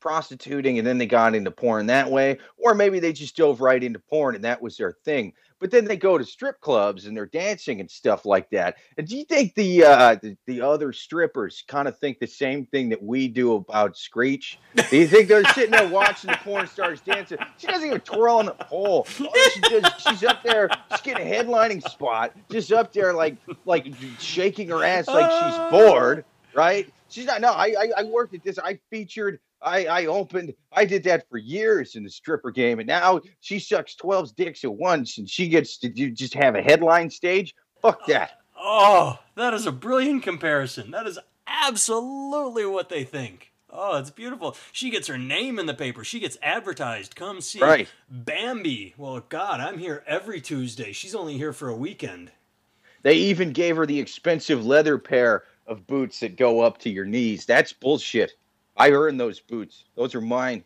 prostituting 0.00 0.78
and 0.78 0.86
then 0.86 0.98
they 0.98 1.06
got 1.06 1.34
into 1.34 1.50
porn 1.50 1.86
that 1.86 2.10
way, 2.10 2.38
or 2.58 2.74
maybe 2.74 3.00
they 3.00 3.12
just 3.12 3.36
dove 3.36 3.60
right 3.60 3.82
into 3.82 3.98
porn 3.98 4.36
and 4.36 4.44
that 4.44 4.62
was 4.62 4.76
their 4.76 4.92
thing. 5.04 5.32
But 5.60 5.70
then 5.70 5.84
they 5.84 5.96
go 5.96 6.16
to 6.16 6.24
strip 6.24 6.60
clubs 6.60 7.06
and 7.06 7.16
they're 7.16 7.26
dancing 7.26 7.80
and 7.80 7.90
stuff 7.90 8.24
like 8.24 8.48
that. 8.50 8.76
And 8.96 9.06
do 9.06 9.16
you 9.16 9.24
think 9.24 9.54
the 9.54 9.84
uh 9.84 10.16
the, 10.20 10.36
the 10.46 10.62
other 10.62 10.92
strippers 10.92 11.62
kind 11.68 11.86
of 11.86 11.98
think 11.98 12.18
the 12.18 12.26
same 12.26 12.66
thing 12.66 12.88
that 12.88 13.02
we 13.02 13.28
do 13.28 13.54
about 13.54 13.96
Screech? 13.96 14.58
Do 14.90 14.96
you 14.96 15.06
think 15.06 15.28
they're 15.28 15.44
sitting 15.52 15.72
there 15.72 15.88
watching 15.88 16.30
the 16.30 16.38
porn 16.38 16.66
stars 16.66 17.00
dancing? 17.02 17.38
She 17.58 17.66
doesn't 17.66 17.86
even 17.86 18.00
twirl 18.00 18.38
on 18.38 18.46
the 18.46 18.52
pole. 18.52 19.04
She 19.04 19.60
does, 19.60 19.92
she's 19.98 20.24
up 20.24 20.42
there, 20.42 20.70
she's 20.90 21.00
getting 21.02 21.26
a 21.26 21.30
headlining 21.30 21.82
spot, 21.88 22.32
just 22.50 22.72
up 22.72 22.92
there 22.92 23.12
like 23.12 23.36
like 23.66 23.86
shaking 24.18 24.68
her 24.68 24.82
ass 24.82 25.06
like 25.08 25.30
she's 25.30 25.70
bored, 25.70 26.24
right? 26.54 26.88
She's 27.10 27.26
not. 27.26 27.40
No, 27.40 27.48
I 27.52 27.74
I, 27.78 27.90
I 27.98 28.02
worked 28.04 28.34
at 28.34 28.42
this. 28.42 28.58
I 28.58 28.78
featured. 28.90 29.40
I 29.62 29.86
I 29.86 30.06
opened. 30.06 30.54
I 30.72 30.84
did 30.84 31.04
that 31.04 31.28
for 31.28 31.38
years 31.38 31.96
in 31.96 32.02
the 32.04 32.10
stripper 32.10 32.50
game, 32.50 32.78
and 32.78 32.86
now 32.86 33.20
she 33.40 33.58
sucks 33.58 33.94
12 33.94 34.34
dicks 34.36 34.64
at 34.64 34.72
once, 34.72 35.18
and 35.18 35.28
she 35.28 35.48
gets 35.48 35.76
to 35.78 35.88
do, 35.88 36.10
just 36.10 36.34
have 36.34 36.54
a 36.54 36.62
headline 36.62 37.10
stage. 37.10 37.54
Fuck 37.82 38.06
that. 38.06 38.32
Oh, 38.56 39.18
that 39.36 39.54
is 39.54 39.66
a 39.66 39.72
brilliant 39.72 40.22
comparison. 40.22 40.90
That 40.90 41.06
is 41.06 41.18
absolutely 41.46 42.66
what 42.66 42.88
they 42.88 43.04
think. 43.04 43.52
Oh, 43.72 43.98
it's 43.98 44.10
beautiful. 44.10 44.56
She 44.72 44.90
gets 44.90 45.06
her 45.06 45.16
name 45.16 45.58
in 45.58 45.66
the 45.66 45.74
paper. 45.74 46.02
She 46.02 46.18
gets 46.20 46.36
advertised. 46.42 47.14
Come 47.14 47.40
see 47.40 47.60
Right. 47.60 47.88
Bambi. 48.10 48.94
Well, 48.96 49.20
God, 49.28 49.60
I'm 49.60 49.78
here 49.78 50.02
every 50.06 50.40
Tuesday. 50.40 50.92
She's 50.92 51.14
only 51.14 51.38
here 51.38 51.52
for 51.52 51.68
a 51.68 51.76
weekend. 51.76 52.32
They 53.02 53.14
even 53.14 53.52
gave 53.52 53.76
her 53.76 53.86
the 53.86 54.00
expensive 54.00 54.66
leather 54.66 54.98
pair 54.98 55.44
of 55.66 55.86
boots 55.86 56.20
that 56.20 56.36
go 56.36 56.60
up 56.60 56.78
to 56.78 56.90
your 56.90 57.04
knees. 57.04 57.46
That's 57.46 57.72
bullshit. 57.72 58.32
I 58.80 58.92
earned 58.92 59.20
those 59.20 59.40
boots. 59.40 59.84
Those 59.94 60.14
are 60.14 60.22
mine. 60.22 60.64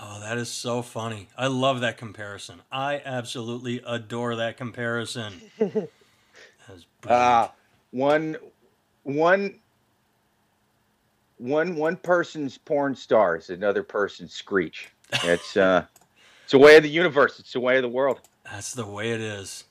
Oh, 0.00 0.20
that 0.20 0.38
is 0.38 0.48
so 0.48 0.80
funny. 0.80 1.26
I 1.36 1.48
love 1.48 1.80
that 1.80 1.96
comparison. 1.96 2.62
I 2.70 3.02
absolutely 3.04 3.82
adore 3.84 4.36
that 4.36 4.56
comparison. 4.56 5.42
That's 5.58 6.86
brilliant. 7.00 7.24
Uh 7.24 7.48
one 7.90 8.36
one 9.02 9.58
one 11.38 11.74
one 11.74 11.96
person's 11.96 12.56
porn 12.58 12.94
star 12.94 13.36
is 13.36 13.50
another 13.50 13.82
person's 13.82 14.32
screech. 14.32 14.92
It's 15.24 15.56
uh 15.56 15.84
it's 16.44 16.52
the 16.52 16.58
way 16.58 16.76
of 16.76 16.84
the 16.84 16.88
universe. 16.88 17.40
It's 17.40 17.54
the 17.54 17.60
way 17.60 17.74
of 17.74 17.82
the 17.82 17.88
world. 17.88 18.20
That's 18.44 18.72
the 18.72 18.86
way 18.86 19.10
it 19.10 19.20
is. 19.20 19.64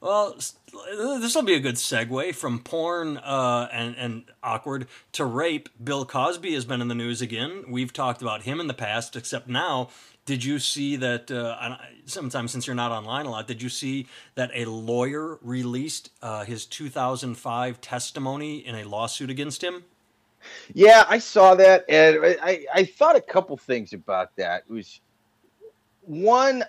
Well, 0.00 0.34
this 0.34 1.34
will 1.34 1.42
be 1.42 1.54
a 1.54 1.60
good 1.60 1.76
segue 1.76 2.34
from 2.34 2.60
porn 2.60 3.16
uh, 3.18 3.68
and 3.72 3.96
and 3.96 4.24
awkward 4.42 4.86
to 5.12 5.24
rape. 5.24 5.68
Bill 5.82 6.04
Cosby 6.04 6.52
has 6.54 6.64
been 6.64 6.80
in 6.80 6.88
the 6.88 6.94
news 6.94 7.22
again. 7.22 7.64
We've 7.68 7.92
talked 7.92 8.22
about 8.22 8.42
him 8.42 8.60
in 8.60 8.66
the 8.66 8.74
past, 8.74 9.16
except 9.16 9.48
now. 9.48 9.88
Did 10.26 10.44
you 10.44 10.58
see 10.58 10.96
that? 10.96 11.30
Uh, 11.30 11.76
sometimes 12.04 12.50
since 12.50 12.66
you're 12.66 12.74
not 12.74 12.90
online 12.90 13.26
a 13.26 13.30
lot, 13.30 13.46
did 13.46 13.62
you 13.62 13.68
see 13.68 14.06
that 14.34 14.50
a 14.54 14.64
lawyer 14.64 15.38
released 15.40 16.10
uh, 16.20 16.44
his 16.44 16.66
2005 16.66 17.80
testimony 17.80 18.66
in 18.66 18.74
a 18.74 18.84
lawsuit 18.84 19.30
against 19.30 19.62
him? 19.62 19.84
Yeah, 20.74 21.04
I 21.08 21.18
saw 21.18 21.54
that, 21.54 21.84
and 21.88 22.18
I, 22.42 22.66
I 22.72 22.84
thought 22.84 23.16
a 23.16 23.20
couple 23.20 23.56
things 23.56 23.92
about 23.92 24.34
that. 24.36 24.64
It 24.68 24.72
was 24.72 25.00
one, 26.02 26.64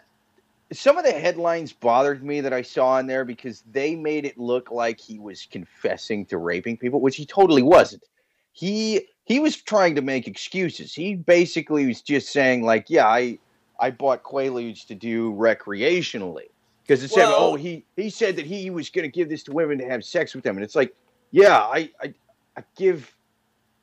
some 0.72 0.98
of 0.98 1.06
the 1.06 1.12
headlines 1.12 1.72
bothered 1.72 2.24
me 2.24 2.42
that 2.42 2.54
I 2.54 2.62
saw 2.62 3.00
in 3.00 3.08
there 3.08 3.24
because 3.24 3.64
they 3.72 3.96
made 3.96 4.26
it 4.26 4.38
look 4.38 4.72
like 4.72 5.00
he 5.00 5.18
was 5.20 5.48
confessing 5.50 6.26
to 6.28 6.38
raping 6.38 6.78
people, 6.78 7.00
which 7.00 7.16
he 7.16 7.26
totally 7.26 7.64
wasn't. 7.64 8.04
He 8.52 9.08
he 9.26 9.40
was 9.40 9.56
trying 9.56 9.96
to 9.96 10.02
make 10.02 10.28
excuses. 10.28 10.94
He 10.94 11.16
basically 11.16 11.86
was 11.86 12.02
just 12.02 12.30
saying 12.30 12.64
like, 12.64 12.90
"Yeah, 12.90 13.08
I 13.08 13.40
I 13.80 13.92
bought 13.92 14.24
Quaaludes 14.24 14.86
to 14.88 14.96
do 14.96 15.32
recreationally." 15.34 16.50
Because 16.84 17.04
it 17.04 17.12
said, 17.12 17.26
oh, 17.26 17.30
well, 17.30 17.44
"Oh, 17.52 17.56
he 17.56 17.86
he 17.96 18.10
said 18.10 18.36
that 18.38 18.46
he 18.46 18.70
was 18.70 18.90
going 18.90 19.04
to 19.04 19.12
give 19.12 19.30
this 19.30 19.44
to 19.44 19.52
women 19.52 19.78
to 19.78 19.86
have 19.86 20.04
sex 20.04 20.34
with 20.34 20.44
them," 20.44 20.58
and 20.58 20.64
it's 20.64 20.76
like, 20.76 20.94
"Yeah, 21.32 21.58
I 21.58 21.92
I, 22.02 22.14
I 22.58 22.64
give 22.76 23.16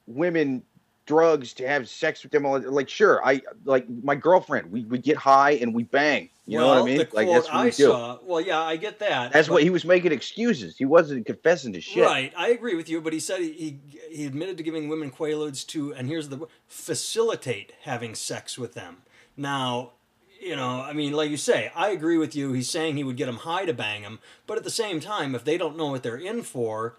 women 0.06 0.62
drugs 1.06 1.52
to 1.54 1.66
have 1.66 1.88
sex 1.88 2.22
with 2.22 2.32
them. 2.32 2.44
Like, 2.44 2.88
sure, 2.88 3.24
I 3.24 3.42
like 3.64 3.86
my 4.02 4.14
girlfriend. 4.14 4.70
We, 4.70 4.84
we 4.84 4.98
get 4.98 5.16
high 5.16 5.52
and 5.52 5.74
we 5.74 5.84
bang. 5.84 6.30
You 6.46 6.58
well, 6.58 6.66
know 6.66 6.74
what 6.74 6.82
I 6.82 6.84
mean? 6.84 6.98
The 6.98 7.08
like 7.12 7.28
that's 7.28 7.46
what 7.46 7.56
I 7.56 7.70
saw. 7.70 8.18
Well, 8.22 8.40
yeah, 8.40 8.60
I 8.60 8.76
get 8.76 8.98
that. 8.98 9.32
That's 9.32 9.48
what 9.48 9.62
he 9.62 9.70
was 9.70 9.84
making 9.84 10.12
excuses. 10.12 10.76
He 10.76 10.84
wasn't 10.84 11.24
confessing 11.24 11.72
to 11.72 11.80
shit. 11.80 12.04
Right, 12.04 12.32
I 12.36 12.48
agree 12.48 12.74
with 12.74 12.88
you. 12.88 13.00
But 13.00 13.14
he 13.14 13.20
said 13.20 13.40
he 13.40 13.52
he, 13.52 14.00
he 14.10 14.26
admitted 14.26 14.58
to 14.58 14.62
giving 14.62 14.88
women 14.88 15.10
quaaludes 15.10 15.66
to, 15.68 15.94
and 15.94 16.08
here's 16.08 16.28
the 16.28 16.46
facilitate 16.68 17.72
having 17.82 18.14
sex 18.14 18.58
with 18.58 18.74
them. 18.74 18.98
Now, 19.38 19.92
you 20.38 20.54
know, 20.54 20.82
I 20.82 20.92
mean, 20.92 21.14
like 21.14 21.30
you 21.30 21.38
say, 21.38 21.72
I 21.74 21.90
agree 21.90 22.18
with 22.18 22.36
you. 22.36 22.52
He's 22.52 22.68
saying 22.68 22.98
he 22.98 23.04
would 23.04 23.16
get 23.16 23.26
them 23.26 23.38
high 23.38 23.64
to 23.64 23.72
bang 23.72 24.02
them, 24.02 24.18
but 24.46 24.58
at 24.58 24.64
the 24.64 24.70
same 24.70 25.00
time, 25.00 25.34
if 25.34 25.44
they 25.44 25.56
don't 25.56 25.78
know 25.78 25.86
what 25.86 26.02
they're 26.02 26.16
in 26.16 26.42
for, 26.42 26.98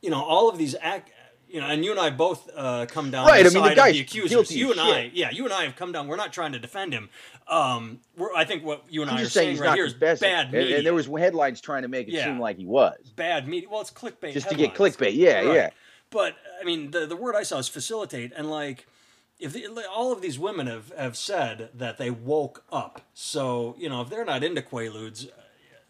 you 0.00 0.10
know, 0.10 0.22
all 0.22 0.48
of 0.48 0.56
these 0.56 0.76
act 0.80 1.10
you 1.48 1.60
know, 1.60 1.66
and 1.66 1.84
you 1.84 1.90
and 1.90 2.00
I 2.00 2.10
both 2.10 2.48
uh, 2.54 2.86
come 2.86 3.10
down 3.10 3.26
right. 3.26 3.42
The 3.42 3.50
I 3.50 3.54
mean, 3.54 3.70
the 3.70 3.74
guy's 3.74 3.94
the 3.94 4.00
accusers. 4.00 4.54
You 4.54 4.70
and. 4.70 4.80
I, 4.80 5.10
yeah, 5.14 5.30
you 5.30 5.44
and 5.44 5.52
I 5.52 5.64
have 5.64 5.76
come 5.76 5.92
down. 5.92 6.06
We're 6.06 6.16
not 6.16 6.32
trying 6.32 6.52
to 6.52 6.58
defend 6.58 6.92
him. 6.92 7.08
Um, 7.46 8.00
I 8.36 8.44
think 8.44 8.64
what 8.64 8.84
you 8.88 9.02
and 9.02 9.10
I'm 9.10 9.18
I 9.18 9.22
are 9.22 9.28
saying, 9.28 9.56
saying 9.56 9.68
right 9.68 9.74
here 9.74 9.86
is 9.86 9.94
bad 9.94 10.22
and, 10.22 10.52
media. 10.52 10.76
And, 10.78 10.86
there 10.86 10.94
was 10.94 11.06
headlines 11.06 11.60
trying 11.60 11.82
to 11.82 11.88
make 11.88 12.08
it 12.08 12.14
yeah. 12.14 12.24
seem 12.24 12.38
like 12.38 12.58
he 12.58 12.66
was 12.66 12.96
bad 13.16 13.48
media. 13.48 13.68
Well, 13.70 13.80
it's 13.80 13.90
clickbait. 13.90 14.32
Just 14.34 14.48
headlines. 14.48 14.48
to 14.48 14.56
get 14.56 14.74
clickbait. 14.74 15.14
Yeah, 15.14 15.42
right. 15.42 15.54
yeah. 15.54 15.70
But 16.10 16.36
I 16.60 16.64
mean, 16.64 16.90
the 16.90 17.06
the 17.06 17.16
word 17.16 17.34
I 17.34 17.42
saw 17.42 17.58
is 17.58 17.68
facilitate, 17.68 18.32
and 18.36 18.50
like. 18.50 18.86
If 19.40 19.52
the, 19.52 19.68
all 19.88 20.10
of 20.10 20.20
these 20.20 20.36
women 20.36 20.66
have, 20.66 20.92
have 20.98 21.16
said 21.16 21.68
that 21.72 21.96
they 21.96 22.10
woke 22.10 22.64
up, 22.72 23.02
so 23.14 23.76
you 23.78 23.88
know 23.88 24.02
if 24.02 24.10
they're 24.10 24.24
not 24.24 24.42
into 24.42 24.62
Quaaludes, 24.62 25.28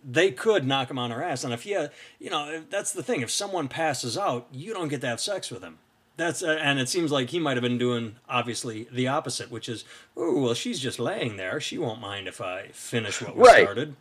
they 0.05 0.31
could 0.31 0.67
knock 0.67 0.91
him 0.91 0.99
on 0.99 1.11
her 1.11 1.23
ass. 1.23 1.45
And 1.45 1.53
if 1.53 1.67
you, 1.67 1.89
you 2.19 2.31
know, 2.31 2.63
that's 2.71 2.93
the 2.93 3.03
thing. 3.03 3.21
If 3.21 3.31
someone 3.31 3.69
passes 3.69 4.17
out, 4.17 4.47
you 4.53 4.73
don't 4.73 4.89
get 4.89 5.01
to 5.03 5.09
have 5.09 5.21
sex 5.21 5.51
with 5.51 5.63
him. 5.63 5.79
That's 6.17 6.43
uh, 6.43 6.59
and 6.61 6.81
it 6.81 6.89
seems 6.89 7.13
like 7.13 7.31
he 7.31 7.39
might 7.39 7.57
have 7.57 7.63
been 7.63 7.79
doing 7.79 8.17
obviously 8.29 8.89
the 8.91 9.07
opposite, 9.07 9.53
which 9.53 9.69
is, 9.69 9.85
oh 10.17 10.43
well, 10.43 10.55
she's 10.55 10.81
just 10.81 10.99
laying 10.99 11.37
there. 11.37 11.61
She 11.61 11.79
won't 11.79 12.01
mind 12.01 12.27
if 12.27 12.41
I 12.41 12.69
finish 12.73 13.23
what 13.23 13.37
we 13.37 13.45
right. 13.45 13.63
started. 13.63 13.95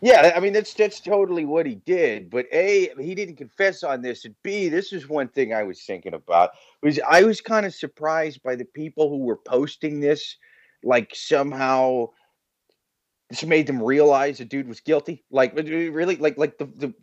Yeah, 0.00 0.32
I 0.34 0.40
mean 0.40 0.54
that's 0.54 0.72
that's 0.72 1.00
totally 1.00 1.44
what 1.44 1.66
he 1.66 1.74
did. 1.74 2.30
But 2.30 2.46
a, 2.50 2.92
he 2.98 3.14
didn't 3.14 3.36
confess 3.36 3.82
on 3.82 4.00
this. 4.00 4.24
And 4.24 4.34
b, 4.42 4.70
this 4.70 4.94
is 4.94 5.06
one 5.06 5.28
thing 5.28 5.52
I 5.52 5.62
was 5.62 5.82
thinking 5.82 6.14
about. 6.14 6.52
Was 6.82 6.98
I 7.06 7.22
was 7.24 7.42
kind 7.42 7.66
of 7.66 7.74
surprised 7.74 8.42
by 8.42 8.56
the 8.56 8.64
people 8.64 9.10
who 9.10 9.18
were 9.18 9.36
posting 9.36 10.00
this, 10.00 10.36
like 10.82 11.14
somehow 11.14 12.08
this 13.30 13.44
made 13.44 13.68
them 13.68 13.80
realize 13.80 14.38
the 14.38 14.44
dude 14.44 14.68
was 14.68 14.80
guilty. 14.80 15.22
Like 15.30 15.54
really, 15.54 16.16
like 16.16 16.36
like 16.36 16.58
the 16.58 16.66
the 16.66 16.94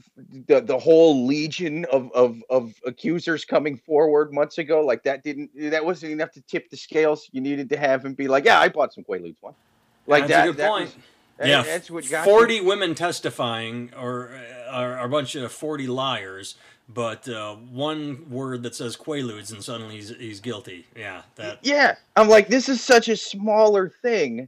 the, 0.47 0.61
the 0.61 0.77
whole 0.77 1.25
legion 1.25 1.85
of, 1.85 2.11
of 2.11 2.43
of 2.49 2.73
accusers 2.85 3.45
coming 3.45 3.77
forward 3.77 4.33
months 4.33 4.57
ago. 4.57 4.81
Like 4.81 5.03
that 5.03 5.23
didn't 5.23 5.51
that 5.55 5.85
wasn't 5.85 6.11
enough 6.11 6.33
to 6.33 6.41
tip 6.41 6.69
the 6.69 6.75
scales. 6.75 7.29
You 7.31 7.39
needed 7.39 7.69
to 7.69 7.77
have 7.77 8.03
him 8.03 8.13
be 8.13 8.27
like, 8.27 8.43
yeah, 8.43 8.59
I 8.59 8.67
bought 8.67 8.93
some 8.93 9.05
Quaaludes 9.05 9.37
one. 9.39 9.53
Like 10.05 10.23
that's 10.23 10.33
that. 10.33 10.43
A 10.43 10.47
good 10.47 10.57
that 10.57 10.69
point. 10.69 10.85
Was, 10.85 10.95
that, 11.37 11.47
yeah, 11.47 11.63
that's 11.63 11.89
what 11.89 12.09
got 12.09 12.25
forty 12.25 12.55
you. 12.55 12.65
women 12.65 12.93
testifying, 12.93 13.91
or 13.97 14.31
uh, 14.31 14.71
are, 14.71 14.97
are 14.97 15.05
a 15.05 15.09
bunch 15.09 15.35
of 15.35 15.49
forty 15.51 15.87
liars 15.87 16.55
but 16.89 17.27
uh, 17.27 17.53
one 17.55 18.29
word 18.29 18.63
that 18.63 18.73
says 18.73 18.95
Quaaludes 18.95 19.51
and 19.51 19.61
suddenly 19.61 19.95
he's, 19.95 20.07
he's 20.07 20.39
guilty. 20.39 20.87
Yeah, 20.95 21.23
that. 21.35 21.59
Yeah, 21.61 21.95
I'm 22.15 22.29
like, 22.29 22.47
this 22.47 22.69
is 22.69 22.81
such 22.81 23.09
a 23.09 23.17
smaller 23.17 23.91
thing 24.01 24.47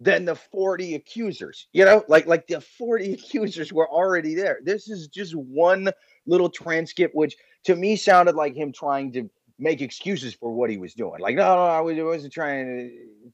than 0.00 0.24
the 0.24 0.34
40 0.34 0.94
accusers. 0.94 1.68
You 1.72 1.84
know, 1.84 2.04
like 2.08 2.26
like 2.26 2.46
the 2.46 2.60
40 2.60 3.12
accusers 3.14 3.72
were 3.72 3.88
already 3.88 4.34
there. 4.34 4.60
This 4.62 4.88
is 4.88 5.08
just 5.08 5.34
one 5.34 5.90
little 6.26 6.50
transcript, 6.50 7.14
which 7.14 7.36
to 7.64 7.76
me 7.76 7.96
sounded 7.96 8.34
like 8.34 8.54
him 8.54 8.72
trying 8.72 9.12
to 9.12 9.28
make 9.58 9.80
excuses 9.80 10.34
for 10.34 10.52
what 10.52 10.70
he 10.70 10.76
was 10.76 10.94
doing. 10.94 11.20
Like, 11.20 11.36
no, 11.36 11.42
no, 11.42 11.62
I 11.62 11.80
wasn't 11.80 12.32
trying 12.32 12.90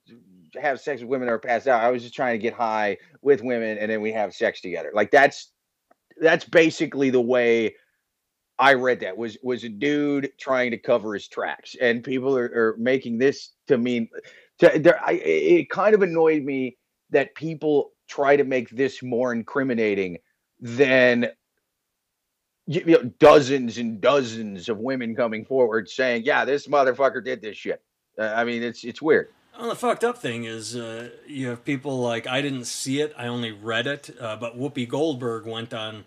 to 0.06 0.60
have 0.60 0.80
sex 0.80 1.00
with 1.00 1.08
women 1.08 1.28
or 1.28 1.38
pass 1.38 1.66
out. 1.66 1.82
I 1.82 1.90
was 1.90 2.02
just 2.02 2.14
trying 2.14 2.34
to 2.34 2.42
get 2.42 2.54
high 2.54 2.98
with 3.22 3.42
women 3.42 3.78
and 3.78 3.90
then 3.90 4.00
we 4.00 4.12
have 4.12 4.34
sex 4.34 4.60
together. 4.60 4.92
Like 4.94 5.10
that's 5.10 5.50
that's 6.20 6.44
basically 6.44 7.10
the 7.10 7.20
way 7.20 7.74
I 8.58 8.74
read 8.74 9.00
that 9.00 9.16
was 9.16 9.38
was 9.42 9.64
a 9.64 9.68
dude 9.68 10.30
trying 10.38 10.70
to 10.70 10.78
cover 10.78 11.14
his 11.14 11.26
tracks, 11.26 11.74
and 11.80 12.04
people 12.04 12.36
are, 12.36 12.44
are 12.54 12.76
making 12.78 13.18
this 13.18 13.50
to 13.66 13.78
mean 13.78 14.08
there, 14.68 15.00
I, 15.04 15.12
it 15.12 15.70
kind 15.70 15.94
of 15.94 16.02
annoyed 16.02 16.42
me 16.42 16.76
that 17.10 17.34
people 17.34 17.92
try 18.08 18.36
to 18.36 18.44
make 18.44 18.70
this 18.70 19.02
more 19.02 19.32
incriminating 19.32 20.18
than 20.60 21.30
you 22.66 22.84
know, 22.84 23.02
dozens 23.18 23.78
and 23.78 24.00
dozens 24.00 24.68
of 24.68 24.78
women 24.78 25.16
coming 25.16 25.44
forward 25.44 25.88
saying, 25.88 26.22
"Yeah, 26.24 26.44
this 26.44 26.66
motherfucker 26.68 27.24
did 27.24 27.42
this 27.42 27.56
shit." 27.56 27.82
Uh, 28.18 28.32
I 28.36 28.44
mean, 28.44 28.62
it's 28.62 28.84
it's 28.84 29.02
weird. 29.02 29.28
Well, 29.58 29.68
the 29.68 29.76
fucked 29.76 30.04
up 30.04 30.18
thing 30.18 30.44
is, 30.44 30.76
uh, 30.76 31.10
you 31.26 31.48
have 31.48 31.64
people 31.64 32.00
like 32.00 32.26
I 32.26 32.40
didn't 32.40 32.64
see 32.66 33.00
it; 33.00 33.12
I 33.16 33.26
only 33.26 33.52
read 33.52 33.86
it. 33.86 34.14
Uh, 34.18 34.36
but 34.36 34.58
Whoopi 34.58 34.88
Goldberg 34.88 35.46
went 35.46 35.74
on. 35.74 36.04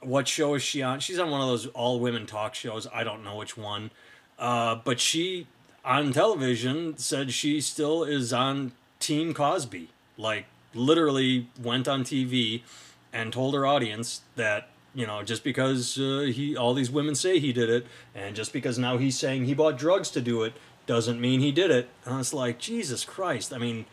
What 0.00 0.26
show 0.26 0.54
is 0.54 0.62
she 0.62 0.82
on? 0.82 1.00
She's 1.00 1.18
on 1.18 1.30
one 1.30 1.40
of 1.40 1.46
those 1.46 1.66
all 1.66 2.00
women 2.00 2.26
talk 2.26 2.54
shows. 2.54 2.88
I 2.92 3.04
don't 3.04 3.22
know 3.22 3.36
which 3.36 3.56
one, 3.56 3.90
uh, 4.38 4.76
but 4.76 4.98
she 4.98 5.46
on 5.84 6.12
television 6.12 6.96
said 6.98 7.32
she 7.32 7.60
still 7.60 8.04
is 8.04 8.32
on 8.32 8.72
Team 9.00 9.34
Cosby. 9.34 9.88
Like, 10.16 10.46
literally 10.74 11.48
went 11.60 11.88
on 11.88 12.04
TV 12.04 12.62
and 13.12 13.32
told 13.32 13.54
her 13.54 13.66
audience 13.66 14.22
that 14.36 14.68
you 14.94 15.06
know 15.06 15.22
just 15.22 15.44
because 15.44 15.98
uh, 15.98 16.30
he 16.32 16.56
all 16.56 16.74
these 16.74 16.90
women 16.90 17.14
say 17.14 17.38
he 17.38 17.52
did 17.52 17.70
it 17.70 17.86
and 18.14 18.34
just 18.34 18.52
because 18.52 18.78
now 18.78 18.98
he's 18.98 19.18
saying 19.18 19.44
he 19.44 19.54
bought 19.54 19.78
drugs 19.78 20.10
to 20.10 20.20
do 20.20 20.42
it 20.42 20.52
doesn't 20.86 21.20
mean 21.20 21.40
he 21.40 21.52
did 21.52 21.70
it. 21.70 21.88
And 22.04 22.18
it's 22.20 22.34
like 22.34 22.58
jesus 22.58 23.04
christ. 23.04 23.52
I 23.52 23.58
mean 23.58 23.86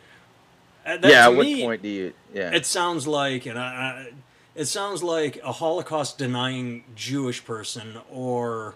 uh, 0.85 0.97
yeah 1.03 1.25
at 1.25 1.35
what 1.35 1.45
me, 1.45 1.61
point 1.63 1.81
do 1.81 1.89
you 1.89 2.13
yeah. 2.33 2.51
it 2.51 2.65
sounds 2.65 3.07
like 3.07 3.45
and 3.45 3.59
I, 3.59 3.63
I, 3.63 4.11
it 4.55 4.65
sounds 4.65 5.03
like 5.03 5.39
a 5.43 5.51
holocaust 5.51 6.17
denying 6.17 6.83
jewish 6.95 7.45
person 7.45 7.97
or 8.09 8.75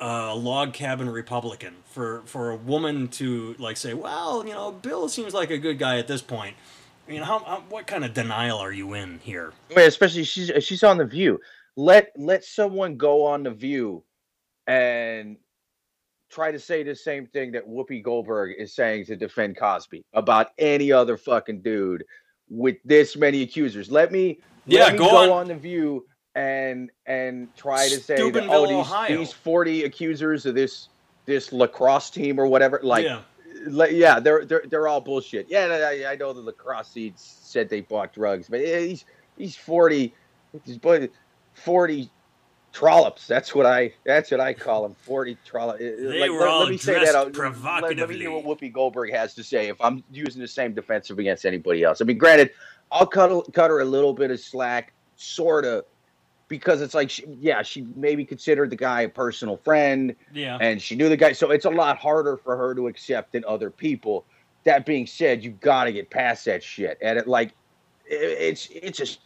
a 0.00 0.34
log 0.34 0.72
cabin 0.72 1.08
Republican 1.08 1.74
for 1.84 2.22
for 2.26 2.50
a 2.50 2.56
woman 2.56 3.08
to 3.08 3.54
like 3.58 3.76
say, 3.76 3.94
well, 3.94 4.46
you 4.46 4.52
know, 4.52 4.72
Bill 4.72 5.08
seems 5.08 5.34
like 5.34 5.50
a 5.50 5.58
good 5.58 5.78
guy 5.78 5.98
at 5.98 6.06
this 6.06 6.22
point. 6.22 6.56
I 7.06 7.10
mean, 7.10 7.22
how, 7.22 7.38
how 7.40 7.64
what 7.68 7.86
kind 7.86 8.04
of 8.04 8.14
denial 8.14 8.58
are 8.58 8.72
you 8.72 8.94
in 8.94 9.20
here? 9.20 9.52
especially 9.76 10.24
she's 10.24 10.50
she's 10.64 10.82
on 10.82 10.98
the 10.98 11.04
View. 11.04 11.40
Let 11.76 12.12
let 12.16 12.44
someone 12.44 12.96
go 12.96 13.24
on 13.24 13.42
the 13.44 13.50
View 13.50 14.02
and 14.66 15.36
try 16.28 16.50
to 16.50 16.58
say 16.58 16.82
the 16.82 16.94
same 16.94 17.26
thing 17.26 17.52
that 17.52 17.66
Whoopi 17.66 18.02
Goldberg 18.02 18.56
is 18.58 18.74
saying 18.74 19.06
to 19.06 19.16
defend 19.16 19.56
Cosby 19.56 20.04
about 20.12 20.48
any 20.58 20.90
other 20.90 21.16
fucking 21.16 21.62
dude 21.62 22.04
with 22.48 22.76
this 22.84 23.16
many 23.16 23.42
accusers. 23.42 23.90
Let 23.90 24.12
me 24.12 24.40
yeah, 24.66 24.84
let 24.84 24.92
me 24.94 24.98
go, 24.98 25.10
go 25.10 25.32
on. 25.32 25.40
on 25.42 25.48
the 25.48 25.54
View 25.54 26.04
and 26.36 26.90
and 27.06 27.48
try 27.56 27.88
to 27.88 27.98
say 27.98 28.30
that, 28.30 28.46
oh 28.48 29.08
these, 29.08 29.18
these 29.18 29.32
40 29.32 29.84
accusers 29.84 30.44
of 30.46 30.54
this 30.54 30.88
this 31.24 31.50
lacrosse 31.50 32.10
team 32.10 32.38
or 32.38 32.46
whatever 32.46 32.78
like 32.82 33.04
yeah, 33.04 33.22
yeah 33.90 34.20
they're 34.20 34.44
they're 34.44 34.62
they're 34.68 34.86
all 34.86 35.00
bullshit 35.00 35.46
yeah 35.48 35.64
I, 35.66 36.12
I 36.12 36.16
know 36.16 36.34
the 36.34 36.42
lacrosse 36.42 36.90
seeds 36.90 37.22
said 37.42 37.70
they 37.70 37.80
bought 37.80 38.12
drugs 38.12 38.48
but 38.48 38.60
these 38.60 39.06
these 39.36 39.56
40 39.56 40.14
these 40.64 40.78
40 41.54 42.10
trollops. 42.76 43.26
That's 43.26 43.54
what 43.54 43.64
I. 43.64 43.94
That's 44.04 44.30
what 44.30 44.40
I 44.40 44.52
call 44.52 44.82
them. 44.82 44.94
Forty 44.94 45.38
trollops. 45.46 45.80
Eh, 45.80 45.84
eh, 45.84 45.94
they 45.96 46.20
like, 46.20 46.30
were 46.30 46.40
let, 46.40 46.48
all 46.48 46.60
let 46.60 46.70
me 46.70 46.76
say 46.76 47.02
that. 47.02 47.14
Out. 47.14 47.32
Provocatively. 47.32 47.96
Let, 47.96 48.08
let 48.08 48.08
me 48.10 48.16
hear 48.18 48.30
what 48.30 48.44
Whoopi 48.44 48.70
Goldberg 48.70 49.12
has 49.12 49.34
to 49.34 49.42
say. 49.42 49.68
If 49.68 49.80
I'm 49.80 50.04
using 50.12 50.42
the 50.42 50.48
same 50.48 50.74
defensive 50.74 51.18
against 51.18 51.46
anybody 51.46 51.82
else, 51.84 52.02
I 52.02 52.04
mean, 52.04 52.18
granted, 52.18 52.50
I'll 52.92 53.06
cut 53.06 53.52
cut 53.54 53.70
her 53.70 53.80
a 53.80 53.84
little 53.84 54.12
bit 54.12 54.30
of 54.30 54.38
slack, 54.38 54.92
sort 55.16 55.64
of, 55.64 55.84
because 56.48 56.80
it's 56.80 56.94
like, 56.94 57.10
she, 57.10 57.24
yeah, 57.40 57.62
she 57.62 57.86
maybe 57.96 58.24
considered 58.24 58.70
the 58.70 58.76
guy 58.76 59.02
a 59.02 59.08
personal 59.08 59.56
friend, 59.56 60.14
yeah, 60.32 60.58
and 60.60 60.80
she 60.80 60.94
knew 60.94 61.08
the 61.08 61.16
guy, 61.16 61.32
so 61.32 61.50
it's 61.50 61.64
a 61.64 61.70
lot 61.70 61.98
harder 61.98 62.36
for 62.36 62.56
her 62.56 62.74
to 62.74 62.86
accept 62.86 63.32
than 63.32 63.44
other 63.46 63.70
people. 63.70 64.24
That 64.64 64.86
being 64.86 65.06
said, 65.06 65.44
you've 65.44 65.60
got 65.60 65.84
to 65.84 65.92
get 65.92 66.10
past 66.10 66.44
that 66.46 66.62
shit, 66.62 66.98
and 67.00 67.18
it 67.18 67.26
like, 67.26 67.52
it, 68.06 68.14
it's 68.14 68.68
it's 68.70 69.00
a 69.00 69.18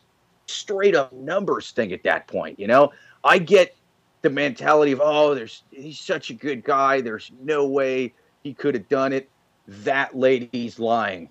straight 0.46 0.94
up 0.94 1.12
numbers 1.12 1.70
thing 1.70 1.92
at 1.92 2.02
that 2.04 2.26
point, 2.26 2.58
you 2.58 2.66
know. 2.66 2.92
I 3.22 3.38
get 3.38 3.76
the 4.22 4.30
mentality 4.30 4.92
of, 4.92 5.00
oh, 5.02 5.34
there's 5.34 5.62
he's 5.70 6.00
such 6.00 6.30
a 6.30 6.34
good 6.34 6.64
guy. 6.64 7.00
There's 7.00 7.30
no 7.42 7.66
way 7.66 8.14
he 8.42 8.54
could 8.54 8.74
have 8.74 8.88
done 8.88 9.12
it. 9.12 9.28
That 9.68 10.16
lady's 10.16 10.78
lying 10.78 11.28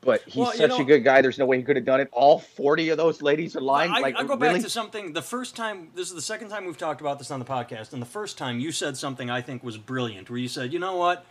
but 0.00 0.22
he's 0.22 0.36
well, 0.36 0.52
such 0.52 0.70
know, 0.70 0.80
a 0.80 0.84
good 0.84 1.04
guy. 1.04 1.20
There's 1.20 1.38
no 1.38 1.46
way 1.46 1.58
he 1.58 1.62
could 1.62 1.76
have 1.76 1.84
done 1.84 2.00
it. 2.00 2.08
All 2.12 2.38
40 2.38 2.90
of 2.90 2.96
those 2.96 3.20
ladies 3.20 3.54
are 3.54 3.60
lying. 3.60 3.90
I, 3.90 4.00
like, 4.00 4.16
I 4.16 4.22
go 4.22 4.36
really? 4.36 4.54
back 4.54 4.62
to 4.62 4.70
something. 4.70 5.12
The 5.12 5.22
first 5.22 5.56
time, 5.56 5.90
this 5.94 6.08
is 6.08 6.14
the 6.14 6.22
second 6.22 6.48
time 6.48 6.64
we've 6.64 6.78
talked 6.78 7.00
about 7.00 7.18
this 7.18 7.30
on 7.30 7.38
the 7.38 7.44
podcast, 7.44 7.92
and 7.92 8.00
the 8.00 8.06
first 8.06 8.38
time 8.38 8.60
you 8.60 8.72
said 8.72 8.96
something 8.96 9.30
I 9.30 9.42
think 9.42 9.62
was 9.62 9.76
brilliant, 9.76 10.30
where 10.30 10.38
you 10.38 10.48
said, 10.48 10.72
you 10.72 10.78
know 10.78 10.96
what? 10.96 11.26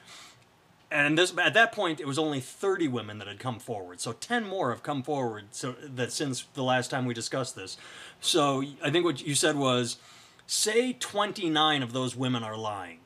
And 0.91 1.17
this 1.17 1.35
at 1.38 1.53
that 1.53 1.71
point, 1.71 1.99
it 1.99 2.07
was 2.07 2.17
only 2.17 2.39
30 2.39 2.88
women 2.88 3.19
that 3.19 3.27
had 3.27 3.39
come 3.39 3.59
forward. 3.59 4.01
So 4.01 4.13
10 4.13 4.45
more 4.45 4.71
have 4.71 4.81
come 4.81 5.03
forward. 5.03 5.45
So 5.51 5.75
that 5.83 6.11
since 6.11 6.45
the 6.53 6.63
last 6.63 6.89
time 6.89 7.05
we 7.05 7.13
discussed 7.13 7.55
this. 7.55 7.77
So 8.21 8.63
I 8.83 8.89
think 8.89 9.05
what 9.05 9.21
you 9.21 9.35
said 9.35 9.55
was, 9.55 9.97
say 10.47 10.93
29 10.93 11.83
of 11.83 11.93
those 11.93 12.15
women 12.15 12.43
are 12.43 12.57
lying 12.57 12.99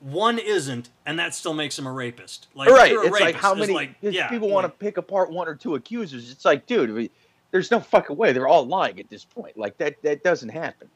one 0.00 0.38
isn't, 0.38 0.90
and 1.06 1.18
that 1.18 1.34
still 1.34 1.54
makes 1.54 1.78
him 1.78 1.86
a 1.86 1.92
rapist. 1.92 2.48
Like, 2.54 2.68
right? 2.68 2.92
It's 2.92 3.02
rapist. 3.04 3.20
like 3.20 3.34
how 3.34 3.54
many 3.54 3.72
like, 3.72 3.94
yeah, 4.00 4.28
people 4.28 4.48
like, 4.48 4.54
want 4.54 4.64
to 4.66 4.70
pick 4.70 4.98
apart 4.98 5.30
one 5.30 5.48
or 5.48 5.54
two 5.54 5.74
accusers. 5.74 6.30
It's 6.30 6.44
like, 6.44 6.66
dude, 6.66 7.10
there's 7.50 7.70
no 7.70 7.80
fucking 7.80 8.16
way. 8.16 8.32
They're 8.32 8.48
all 8.48 8.66
lying 8.66 9.00
at 9.00 9.08
this 9.08 9.24
point. 9.24 9.56
Like 9.56 9.78
that, 9.78 10.00
that 10.02 10.22
doesn't 10.22 10.50
happen. 10.50 10.88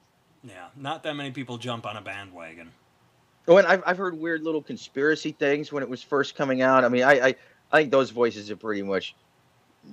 Yeah, 0.42 0.66
not 0.76 1.02
that 1.02 1.14
many 1.14 1.30
people 1.30 1.58
jump 1.58 1.86
on 1.86 1.96
a 1.96 2.00
bandwagon. 2.00 2.70
Oh, 3.48 3.56
and 3.56 3.66
I've, 3.66 3.82
I've 3.86 3.98
heard 3.98 4.18
weird 4.18 4.42
little 4.42 4.62
conspiracy 4.62 5.32
things 5.32 5.72
when 5.72 5.82
it 5.82 5.88
was 5.88 6.02
first 6.02 6.36
coming 6.36 6.62
out. 6.62 6.84
I 6.84 6.88
mean, 6.88 7.02
I 7.02 7.28
I, 7.28 7.34
I 7.72 7.80
think 7.80 7.90
those 7.90 8.10
voices 8.10 8.50
are 8.50 8.56
pretty 8.56 8.82
much, 8.82 9.14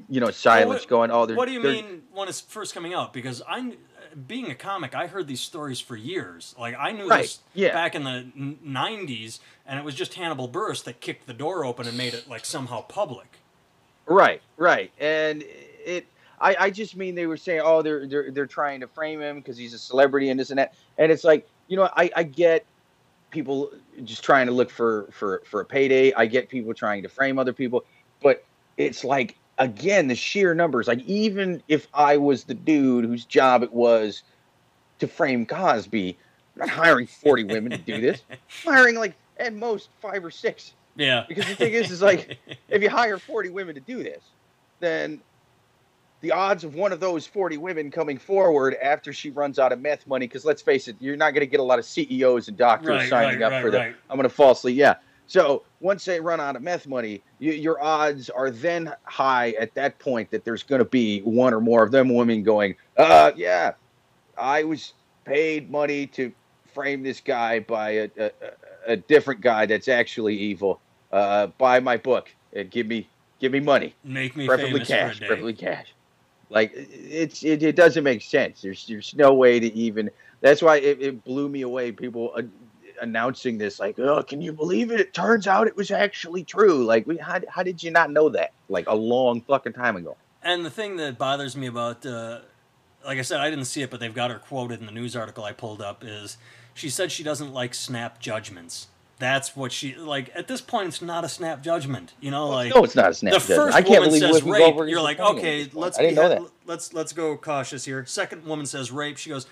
you 0.09 0.19
know, 0.19 0.31
silence 0.31 0.67
well, 0.67 0.99
what, 0.99 1.09
going. 1.09 1.11
Oh, 1.11 1.35
what 1.35 1.47
do 1.47 1.53
you 1.53 1.61
mean 1.61 2.03
when 2.13 2.27
it's 2.27 2.41
first 2.41 2.73
coming 2.73 2.93
out? 2.93 3.13
Because 3.13 3.41
I 3.47 3.73
being 4.25 4.49
a 4.49 4.55
comic, 4.55 4.95
I 4.95 5.07
heard 5.07 5.27
these 5.27 5.41
stories 5.41 5.79
for 5.79 5.95
years. 5.95 6.55
Like 6.57 6.75
I 6.79 6.91
knew 6.91 7.07
right. 7.07 7.23
this 7.23 7.39
yeah. 7.53 7.73
back 7.73 7.93
in 7.93 8.03
the 8.03 8.25
'90s, 8.65 9.39
and 9.65 9.77
it 9.77 9.85
was 9.85 9.95
just 9.95 10.15
Hannibal 10.15 10.49
Buress 10.49 10.83
that 10.85 10.99
kicked 11.01 11.27
the 11.27 11.33
door 11.33 11.65
open 11.65 11.87
and 11.87 11.97
made 11.97 12.13
it 12.13 12.27
like 12.27 12.45
somehow 12.45 12.81
public. 12.81 13.39
Right, 14.05 14.41
right, 14.55 14.91
and 14.99 15.43
it. 15.43 16.07
I, 16.39 16.55
I 16.59 16.69
just 16.69 16.95
mean 16.95 17.15
they 17.15 17.25
were 17.25 17.37
saying, 17.37 17.61
oh, 17.63 17.81
they're 17.81 18.07
they're 18.07 18.31
they're 18.31 18.45
trying 18.45 18.79
to 18.81 18.87
frame 18.87 19.21
him 19.21 19.37
because 19.37 19.57
he's 19.57 19.73
a 19.73 19.79
celebrity 19.79 20.29
and 20.29 20.39
this 20.39 20.49
and 20.49 20.59
that, 20.59 20.75
and 20.97 21.11
it's 21.11 21.23
like, 21.23 21.47
you 21.67 21.75
know, 21.77 21.89
I 21.95 22.09
I 22.15 22.23
get 22.23 22.65
people 23.31 23.71
just 24.03 24.23
trying 24.23 24.45
to 24.47 24.51
look 24.51 24.69
for 24.69 25.07
for 25.11 25.41
for 25.45 25.61
a 25.61 25.65
payday. 25.65 26.13
I 26.13 26.25
get 26.25 26.47
people 26.47 26.73
trying 26.73 27.03
to 27.03 27.09
frame 27.09 27.39
other 27.39 27.53
people, 27.53 27.85
but 28.21 28.43
it's 28.77 29.03
like 29.03 29.37
again, 29.57 30.07
the 30.07 30.15
sheer 30.15 30.53
numbers. 30.53 30.87
Like 30.87 31.03
even 31.05 31.61
if 31.67 31.87
I 31.93 32.17
was 32.17 32.45
the 32.45 32.53
dude 32.53 33.05
whose 33.05 33.25
job 33.25 33.63
it 33.63 33.73
was 33.73 34.23
to 34.99 35.07
frame 35.07 35.45
Cosby, 35.45 36.17
I'm 36.55 36.67
not 36.67 36.69
hiring 36.69 37.07
40 37.07 37.45
women 37.45 37.71
to 37.71 37.77
do 37.77 38.01
this. 38.01 38.21
I'm 38.29 38.73
hiring 38.73 38.95
like 38.95 39.15
at 39.37 39.53
most 39.53 39.89
five 40.01 40.23
or 40.23 40.31
six. 40.31 40.73
Yeah. 40.95 41.25
Because 41.27 41.45
the 41.47 41.55
thing 41.55 41.73
is, 41.73 41.91
is 41.91 42.01
like 42.01 42.37
if 42.69 42.81
you 42.81 42.89
hire 42.89 43.17
40 43.17 43.49
women 43.49 43.75
to 43.75 43.81
do 43.81 44.03
this, 44.03 44.23
then 44.79 45.21
the 46.21 46.31
odds 46.31 46.63
of 46.63 46.73
one 46.73 46.91
of 46.91 46.99
those 46.99 47.27
40 47.27 47.57
women 47.57 47.91
coming 47.91 48.17
forward 48.17 48.75
after 48.81 49.13
she 49.13 49.29
runs 49.29 49.59
out 49.59 49.71
of 49.71 49.79
meth 49.79 50.07
money, 50.07 50.27
because 50.27 50.45
let's 50.45 50.61
face 50.61 50.87
it, 50.87 50.95
you're 50.99 51.15
not 51.15 51.31
going 51.31 51.41
to 51.41 51.47
get 51.47 51.59
a 51.59 51.63
lot 51.63 51.77
of 51.77 51.85
CEOs 51.85 52.47
and 52.47 52.57
doctors 52.57 52.89
right, 52.89 53.09
signing 53.09 53.39
right, 53.39 53.45
up 53.45 53.51
right, 53.51 53.61
for 53.61 53.71
that. 53.71 53.93
I'm 54.09 54.17
going 54.17 54.23
to 54.23 54.29
falsely, 54.29 54.73
yeah. 54.73 54.95
So 55.27 55.63
once 55.81 56.05
they 56.05 56.19
run 56.19 56.39
out 56.39 56.55
of 56.55 56.61
meth 56.61 56.87
money, 56.87 57.21
you, 57.39 57.51
your 57.51 57.81
odds 57.83 58.29
are 58.29 58.49
then 58.49 58.93
high 59.03 59.51
at 59.59 59.73
that 59.75 59.99
point 59.99 60.31
that 60.31 60.45
there's 60.45 60.63
going 60.63 60.79
to 60.79 60.85
be 60.85 61.19
one 61.21 61.53
or 61.53 61.59
more 61.59 61.83
of 61.83 61.91
them 61.91 62.13
women 62.13 62.43
going, 62.43 62.75
uh, 62.97 63.31
yeah, 63.35 63.73
I 64.37 64.63
was 64.63 64.93
paid 65.25 65.69
money 65.69 66.07
to 66.07 66.31
frame 66.73 67.03
this 67.03 67.19
guy 67.19 67.59
by 67.59 67.89
a, 67.89 68.09
a, 68.17 68.31
a 68.87 68.95
different 68.95 69.41
guy 69.41 69.65
that's 69.65 69.87
actually 69.87 70.37
evil. 70.37 70.79
Uh, 71.11 71.47
buy 71.57 71.79
my 71.79 71.97
book 71.97 72.33
and 72.53 72.69
give 72.71 72.87
me 72.87 73.07
give 73.39 73.51
me 73.51 73.59
money. 73.59 73.95
Make 74.03 74.35
me 74.35 74.47
preferably 74.47 74.85
cash. 74.85 75.19
Preferably 75.19 75.53
cash. 75.53 75.93
Like 76.49 76.71
it's 76.75 77.43
it, 77.43 77.63
it 77.63 77.75
doesn't 77.75 78.03
make 78.03 78.21
sense. 78.21 78.61
There's 78.61 78.85
there's 78.87 79.13
no 79.15 79.33
way 79.33 79.59
to 79.59 79.73
even. 79.73 80.09
That's 80.39 80.61
why 80.61 80.77
it, 80.77 81.01
it 81.01 81.23
blew 81.23 81.49
me 81.49 81.61
away. 81.61 81.91
People 81.91 82.31
uh, 82.35 82.43
announcing 83.01 83.57
this 83.57 83.79
like 83.79 83.97
oh 83.99 84.23
can 84.23 84.41
you 84.41 84.51
believe 84.51 84.91
it 84.91 84.99
it 84.99 85.13
turns 85.13 85.47
out 85.47 85.67
it 85.67 85.75
was 85.75 85.91
actually 85.91 86.43
true 86.43 86.83
like 86.83 87.05
we 87.07 87.17
how, 87.17 87.39
how 87.49 87.63
did 87.63 87.81
you 87.81 87.91
not 87.91 88.11
know 88.11 88.29
that 88.29 88.51
like 88.69 88.87
a 88.87 88.95
long 88.95 89.41
fucking 89.41 89.73
time 89.73 89.95
ago 89.95 90.15
and 90.43 90.65
the 90.65 90.69
thing 90.69 90.97
that 90.97 91.17
bothers 91.17 91.55
me 91.55 91.67
about 91.67 92.05
uh, 92.05 92.39
like 93.05 93.17
i 93.17 93.21
said 93.21 93.39
i 93.39 93.49
didn't 93.49 93.65
see 93.65 93.81
it 93.81 93.89
but 93.89 93.99
they've 93.99 94.15
got 94.15 94.31
her 94.31 94.39
quoted 94.39 94.79
in 94.79 94.85
the 94.85 94.91
news 94.91 95.15
article 95.15 95.43
i 95.43 95.51
pulled 95.51 95.81
up 95.81 96.03
is 96.03 96.37
she 96.73 96.89
said 96.89 97.11
she 97.11 97.23
doesn't 97.23 97.53
like 97.53 97.73
snap 97.73 98.19
judgments 98.19 98.87
that's 99.19 99.55
what 99.55 99.71
she 99.71 99.95
like. 99.95 100.29
At 100.35 100.47
this 100.47 100.61
point, 100.61 100.89
it's 100.89 101.01
not 101.01 101.23
a 101.23 101.29
snap 101.29 101.63
judgment. 101.63 102.13
You 102.21 102.29
know, 102.29 102.49
like 102.49 102.73
no, 102.73 102.83
it's 102.83 102.95
not 102.95 103.09
a 103.09 103.13
snap. 103.15 103.33
The 103.33 103.39
judgment. 103.39 103.61
first 103.61 103.75
I 103.77 103.81
can't 103.81 104.05
woman 104.05 104.19
says 104.19 104.43
rape. 104.43 104.75
You're 104.75 105.01
like, 105.01 105.19
okay, 105.19 105.67
let's 105.73 105.97
be, 105.97 106.15
let's 106.65 106.93
let's 106.93 107.13
go 107.13 107.35
cautious 107.35 107.85
here. 107.85 108.05
Second 108.05 108.45
woman 108.45 108.67
says 108.67 108.91
rape. 108.91 109.17
She 109.17 109.31
goes, 109.31 109.47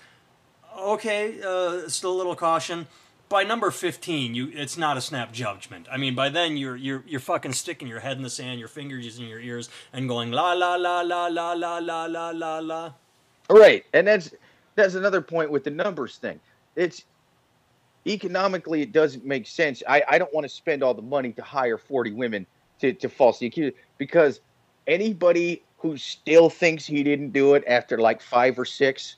okay, 0.78 1.40
uh, 1.44 1.88
still 1.88 2.12
a 2.12 2.18
little 2.18 2.36
caution 2.36 2.86
by 3.28 3.42
number 3.42 3.70
15 3.70 4.34
you 4.34 4.50
it's 4.52 4.76
not 4.76 4.96
a 4.96 5.00
snap 5.00 5.32
judgment. 5.32 5.86
I 5.90 5.96
mean 5.96 6.14
by 6.14 6.28
then 6.28 6.56
you're 6.56 6.76
you're 6.76 7.02
you're 7.06 7.20
fucking 7.20 7.52
sticking 7.52 7.88
your 7.88 8.00
head 8.00 8.16
in 8.16 8.22
the 8.22 8.30
sand 8.30 8.58
your 8.58 8.68
fingers 8.68 9.18
in 9.18 9.26
your 9.26 9.40
ears 9.40 9.68
and 9.92 10.08
going 10.08 10.30
la 10.32 10.52
la 10.52 10.76
la 10.76 11.00
la 11.00 11.26
la 11.26 11.52
la 11.52 11.78
la 11.78 12.06
la 12.06 12.30
la 12.30 12.58
la. 12.58 12.92
Right 13.50 13.84
and 13.92 14.06
that's 14.06 14.34
that's 14.74 14.94
another 14.94 15.20
point 15.20 15.50
with 15.50 15.64
the 15.64 15.70
numbers 15.70 16.16
thing. 16.16 16.38
It's 16.76 17.04
economically 18.06 18.82
it 18.82 18.92
doesn't 18.92 19.24
make 19.24 19.46
sense. 19.46 19.82
I 19.88 20.02
i 20.08 20.18
don't 20.18 20.32
want 20.32 20.44
to 20.44 20.48
spend 20.48 20.82
all 20.82 20.94
the 20.94 21.02
money 21.02 21.32
to 21.32 21.42
hire 21.42 21.78
40 21.78 22.12
women 22.12 22.46
to 22.80 22.92
to 22.92 23.08
falsely 23.08 23.48
accuse 23.48 23.74
because 23.98 24.40
anybody 24.86 25.62
who 25.78 25.96
still 25.96 26.48
thinks 26.48 26.86
he 26.86 27.02
didn't 27.02 27.30
do 27.30 27.54
it 27.54 27.64
after 27.66 27.98
like 27.98 28.20
five 28.20 28.58
or 28.58 28.64
six 28.64 29.16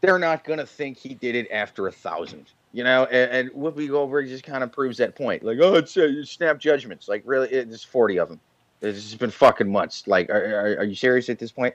they're 0.00 0.18
not 0.18 0.44
going 0.44 0.58
to 0.60 0.66
think 0.66 0.96
he 0.96 1.14
did 1.14 1.34
it 1.34 1.50
after 1.50 1.88
a 1.88 1.92
thousand 1.92 2.46
you 2.72 2.84
know, 2.84 3.04
and, 3.04 3.30
and 3.30 3.50
Whoopi 3.50 3.88
Goldberg 3.88 4.28
just 4.28 4.44
kind 4.44 4.62
of 4.62 4.72
proves 4.72 4.98
that 4.98 5.14
point. 5.14 5.42
Like, 5.42 5.58
oh, 5.60 5.74
it's 5.74 5.96
uh, 5.96 6.24
snap 6.24 6.58
judgments. 6.58 7.08
Like, 7.08 7.22
really, 7.24 7.48
it's 7.48 7.84
forty 7.84 8.18
of 8.18 8.28
them. 8.28 8.40
It's 8.80 9.14
been 9.14 9.30
fucking 9.30 9.70
months. 9.70 10.06
Like, 10.06 10.30
are, 10.30 10.60
are, 10.60 10.76
are 10.78 10.84
you 10.84 10.94
serious 10.94 11.28
at 11.28 11.38
this 11.38 11.50
point? 11.50 11.74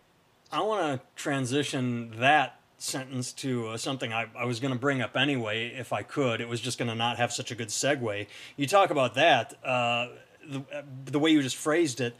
I 0.51 0.61
want 0.61 1.01
to 1.01 1.07
transition 1.15 2.13
that 2.19 2.59
sentence 2.77 3.31
to 3.31 3.69
uh, 3.69 3.77
something 3.77 4.13
I, 4.13 4.27
I 4.37 4.45
was 4.45 4.59
going 4.59 4.73
to 4.73 4.79
bring 4.79 5.01
up 5.01 5.15
anyway, 5.15 5.69
if 5.69 5.93
I 5.93 6.03
could. 6.03 6.41
It 6.41 6.49
was 6.49 6.61
just 6.61 6.77
going 6.77 6.89
to 6.89 6.95
not 6.95 7.17
have 7.17 7.31
such 7.31 7.49
a 7.49 7.55
good 7.55 7.69
segue. 7.69 8.27
You 8.57 8.67
talk 8.67 8.89
about 8.89 9.15
that, 9.15 9.53
uh, 9.63 10.09
the, 10.47 10.63
the 11.05 11.17
way 11.17 11.31
you 11.31 11.41
just 11.41 11.55
phrased 11.55 12.01
it. 12.01 12.15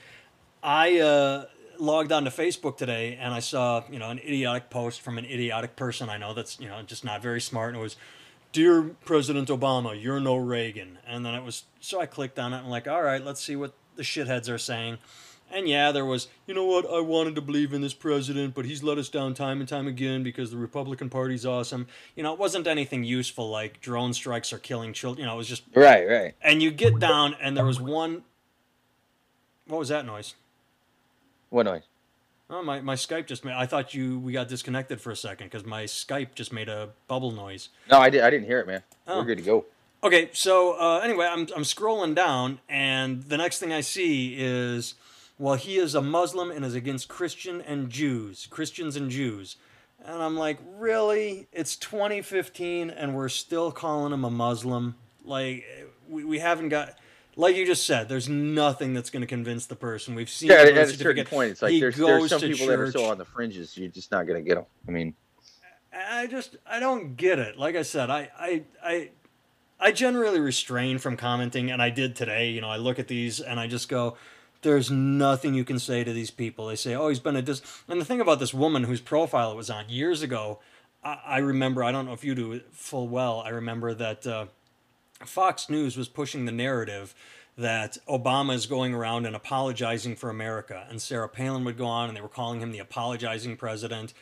I 0.63 0.99
uh, 0.99 1.45
logged 1.77 2.11
onto 2.11 2.29
Facebook 2.29 2.77
today 2.77 3.17
and 3.19 3.33
I 3.33 3.39
saw, 3.39 3.83
you 3.91 3.99
know, 3.99 4.09
an 4.09 4.19
idiotic 4.19 4.69
post 4.69 5.01
from 5.01 5.17
an 5.17 5.25
idiotic 5.25 5.75
person 5.75 6.09
I 6.09 6.17
know 6.17 6.33
that's, 6.33 6.59
you 6.59 6.69
know, 6.69 6.81
just 6.81 7.03
not 7.03 7.21
very 7.21 7.41
smart. 7.41 7.69
And 7.69 7.77
it 7.77 7.81
was, 7.81 7.97
dear 8.53 8.83
President 9.03 9.49
Obama, 9.49 10.01
you're 10.01 10.21
no 10.21 10.37
Reagan. 10.37 10.99
And 11.05 11.25
then 11.25 11.33
it 11.33 11.43
was, 11.43 11.65
so 11.81 11.99
I 11.99 12.05
clicked 12.05 12.39
on 12.39 12.53
it 12.53 12.59
and 12.59 12.69
like, 12.69 12.87
all 12.87 13.03
right, 13.03 13.23
let's 13.23 13.43
see 13.43 13.57
what 13.57 13.73
the 13.97 14.03
shitheads 14.03 14.49
are 14.49 14.57
saying. 14.57 14.99
And 15.51 15.67
yeah, 15.67 15.91
there 15.91 16.05
was, 16.05 16.29
you 16.47 16.53
know 16.53 16.65
what, 16.65 16.89
I 16.91 16.99
wanted 17.01 17.35
to 17.35 17.41
believe 17.41 17.73
in 17.73 17.81
this 17.81 17.93
president, 17.93 18.55
but 18.55 18.65
he's 18.65 18.81
let 18.81 18.97
us 18.97 19.09
down 19.09 19.33
time 19.33 19.59
and 19.59 19.67
time 19.67 19.87
again 19.87 20.23
because 20.23 20.49
the 20.49 20.57
Republican 20.57 21.09
Party's 21.09 21.45
awesome. 21.45 21.87
You 22.15 22.23
know, 22.23 22.33
it 22.33 22.39
wasn't 22.39 22.65
anything 22.65 23.03
useful 23.03 23.49
like 23.49 23.81
drone 23.81 24.13
strikes 24.13 24.53
are 24.53 24.57
killing 24.57 24.93
children. 24.93 25.21
You 25.21 25.27
know, 25.27 25.35
it 25.35 25.37
was 25.37 25.47
just. 25.47 25.63
Right, 25.75 26.07
right. 26.07 26.33
And 26.41 26.63
you 26.63 26.71
get 26.71 26.97
down, 26.97 27.35
and 27.39 27.55
there 27.55 27.65
was 27.65 27.79
one. 27.79 28.23
What 29.67 29.77
was 29.77 29.89
that 29.89 30.07
noise? 30.07 30.33
What 31.49 31.63
noise? 31.63 31.83
Oh, 32.49 32.61
my, 32.61 32.81
my 32.81 32.95
Skype 32.95 33.25
just 33.25 33.45
made. 33.45 33.53
I 33.53 33.65
thought 33.65 33.93
you 33.93 34.19
we 34.19 34.33
got 34.33 34.47
disconnected 34.47 35.01
for 35.01 35.11
a 35.11 35.15
second 35.15 35.47
because 35.47 35.65
my 35.65 35.83
Skype 35.85 36.35
just 36.35 36.53
made 36.53 36.69
a 36.69 36.89
bubble 37.07 37.31
noise. 37.31 37.69
No, 37.89 37.99
I 37.99 38.09
did. 38.09 38.21
I 38.21 38.29
didn't 38.29 38.45
hear 38.45 38.59
it, 38.59 38.67
man. 38.67 38.83
Oh. 39.07 39.19
We're 39.19 39.25
good 39.25 39.37
to 39.37 39.43
go. 39.43 39.65
Okay, 40.03 40.29
so 40.33 40.73
uh, 40.79 40.99
anyway, 40.99 41.25
I'm 41.25 41.47
I'm 41.55 41.63
scrolling 41.63 42.13
down, 42.13 42.59
and 42.67 43.23
the 43.23 43.37
next 43.37 43.59
thing 43.59 43.71
I 43.71 43.79
see 43.79 44.35
is, 44.37 44.95
well, 45.39 45.55
he 45.55 45.77
is 45.77 45.95
a 45.95 46.01
Muslim 46.01 46.51
and 46.51 46.65
is 46.65 46.75
against 46.75 47.07
Christian 47.07 47.61
and 47.61 47.89
Jews, 47.89 48.45
Christians 48.49 48.97
and 48.97 49.09
Jews, 49.09 49.55
And 50.05 50.21
I'm 50.21 50.35
like, 50.35 50.59
really? 50.77 51.47
It's 51.53 51.77
2015 51.77 52.89
and 52.89 53.15
we're 53.15 53.29
still 53.29 53.71
calling 53.71 54.11
him 54.11 54.25
a 54.25 54.29
Muslim? 54.29 54.95
Like, 55.23 55.65
we, 56.09 56.25
we 56.25 56.39
haven't 56.39 56.69
got. 56.69 56.97
Like 57.35 57.55
you 57.55 57.65
just 57.65 57.85
said, 57.85 58.09
there's 58.09 58.29
nothing 58.29 58.93
that's 58.93 59.09
going 59.09 59.21
to 59.21 59.27
convince 59.27 59.65
the 59.65 59.75
person. 59.75 60.15
We've 60.15 60.29
seen 60.29 60.49
Yeah, 60.49 60.57
at 60.57 60.77
a 60.77 60.87
certain 60.87 61.25
point, 61.25 61.51
it's 61.51 61.61
like 61.61 61.71
He 61.71 61.79
there's, 61.79 61.95
there's 61.95 62.29
some 62.29 62.41
people 62.41 62.67
that 62.67 62.79
are 62.79 62.91
so 62.91 63.05
on 63.05 63.17
the 63.17 63.25
fringes, 63.25 63.77
you're 63.77 63.89
just 63.89 64.11
not 64.11 64.27
going 64.27 64.43
to 64.43 64.47
get 64.47 64.55
them. 64.55 64.65
I 64.87 64.91
mean, 64.91 65.15
I 65.93 66.27
just 66.27 66.57
I 66.65 66.79
don't 66.79 67.15
get 67.15 67.39
it. 67.39 67.57
Like 67.57 67.75
I 67.75 67.81
said, 67.81 68.09
I 68.09 68.29
I 68.37 68.63
I 68.83 69.09
I 69.79 69.91
generally 69.91 70.39
restrain 70.39 70.97
from 70.97 71.17
commenting, 71.17 71.71
and 71.71 71.81
I 71.81 71.89
did 71.89 72.15
today. 72.15 72.49
You 72.49 72.61
know, 72.61 72.69
I 72.69 72.77
look 72.77 72.99
at 72.99 73.07
these 73.07 73.39
and 73.39 73.59
I 73.59 73.67
just 73.67 73.89
go, 73.89 74.17
"There's 74.61 74.89
nothing 74.89 75.53
you 75.53 75.63
can 75.63 75.79
say 75.79 76.03
to 76.03 76.13
these 76.13 76.31
people." 76.31 76.67
They 76.67 76.75
say, 76.75 76.95
"Oh, 76.95 77.09
he's 77.09 77.19
been 77.19 77.35
a 77.35 77.41
dis." 77.41 77.61
And 77.87 77.99
the 77.99 78.05
thing 78.05 78.21
about 78.21 78.39
this 78.39 78.53
woman 78.53 78.85
whose 78.85 79.01
profile 79.01 79.51
it 79.51 79.55
was 79.55 79.69
on 79.69 79.89
years 79.89 80.21
ago, 80.21 80.59
I, 81.03 81.19
I 81.25 81.37
remember. 81.39 81.83
I 81.83 81.91
don't 81.91 82.05
know 82.05 82.13
if 82.13 82.23
you 82.23 82.35
do 82.35 82.53
it 82.53 82.67
full 82.71 83.07
well. 83.07 83.41
I 83.41 83.49
remember 83.49 83.93
that 83.93 84.25
uh, 84.25 84.45
Fox 85.27 85.69
News 85.69 85.97
was 85.97 86.07
pushing 86.07 86.45
the 86.45 86.51
narrative 86.51 87.15
that 87.57 87.97
Obama 88.09 88.55
is 88.55 88.65
going 88.65 88.93
around 88.93 89.25
and 89.25 89.35
apologizing 89.35 90.15
for 90.15 90.29
America, 90.29 90.87
and 90.89 91.01
Sarah 91.01 91.29
Palin 91.29 91.63
would 91.65 91.77
go 91.77 91.85
on 91.85 92.07
and 92.07 92.17
they 92.17 92.21
were 92.21 92.27
calling 92.27 92.59
him 92.59 92.71
the 92.71 92.79
apologizing 92.79 93.57
president. 93.57 94.13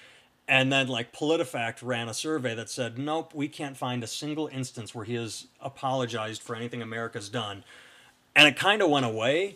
And 0.48 0.72
then, 0.72 0.88
like, 0.88 1.14
PolitiFact 1.14 1.78
ran 1.82 2.10
a 2.10 2.14
survey 2.14 2.56
that 2.56 2.70
said, 2.70 2.98
nope, 2.98 3.34
we 3.34 3.48
can't 3.48 3.78
find 3.78 4.04
a 4.04 4.08
single 4.08 4.48
instance 4.48 4.94
where 4.94 5.06
he 5.06 5.14
has 5.16 5.48
apologized 5.62 6.42
for 6.42 6.58
anything 6.58 6.82
America's 6.82 7.30
done. 7.30 7.64
And 8.36 8.48
it 8.48 8.58
kind 8.58 8.82
of 8.82 8.90
went 8.90 9.06
away. 9.06 9.56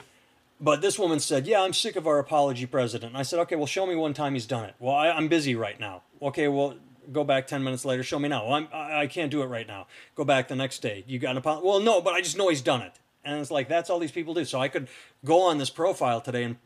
But 0.61 0.81
this 0.81 0.97
woman 0.97 1.19
said, 1.19 1.47
yeah, 1.47 1.61
I'm 1.61 1.73
sick 1.73 1.97
of 1.97 2.07
our 2.07 2.17
apology 2.17 2.65
president. 2.65 3.09
And 3.09 3.17
I 3.17 3.23
said, 3.23 3.39
okay, 3.39 3.57
well, 3.57 3.65
show 3.65 3.85
me 3.85 3.95
one 3.95 4.13
time 4.13 4.35
he's 4.35 4.45
done 4.45 4.63
it. 4.63 4.75
Well, 4.79 4.95
I, 4.95 5.09
I'm 5.09 5.27
busy 5.27 5.53
right 5.53 5.77
now. 5.77 6.03
Okay, 6.21 6.47
well, 6.47 6.75
go 7.11 7.23
back 7.23 7.47
10 7.47 7.63
minutes 7.63 7.85
later, 7.85 8.03
show 8.03 8.19
me 8.19 8.29
now. 8.29 8.51
I'm, 8.53 8.67
I, 8.73 9.01
I 9.01 9.07
can't 9.07 9.31
do 9.31 9.41
it 9.41 9.47
right 9.47 9.67
now. 9.67 9.87
Go 10.15 10.23
back 10.25 10.47
the 10.47 10.55
next 10.55 10.79
day. 10.81 11.03
You 11.07 11.19
got 11.19 11.31
an 11.31 11.37
apology? 11.37 11.67
Well, 11.67 11.79
no, 11.79 12.01
but 12.01 12.13
I 12.13 12.21
just 12.21 12.37
know 12.37 12.49
he's 12.49 12.61
done 12.61 12.81
it. 12.81 12.99
And 13.23 13.39
it's 13.39 13.51
like, 13.51 13.67
that's 13.67 13.89
all 13.89 13.99
these 13.99 14.11
people 14.11 14.33
do. 14.33 14.45
So 14.45 14.59
I 14.59 14.67
could 14.67 14.87
go 15.23 15.41
on 15.41 15.57
this 15.57 15.69
profile 15.69 16.21
today 16.21 16.43
and 16.43 16.57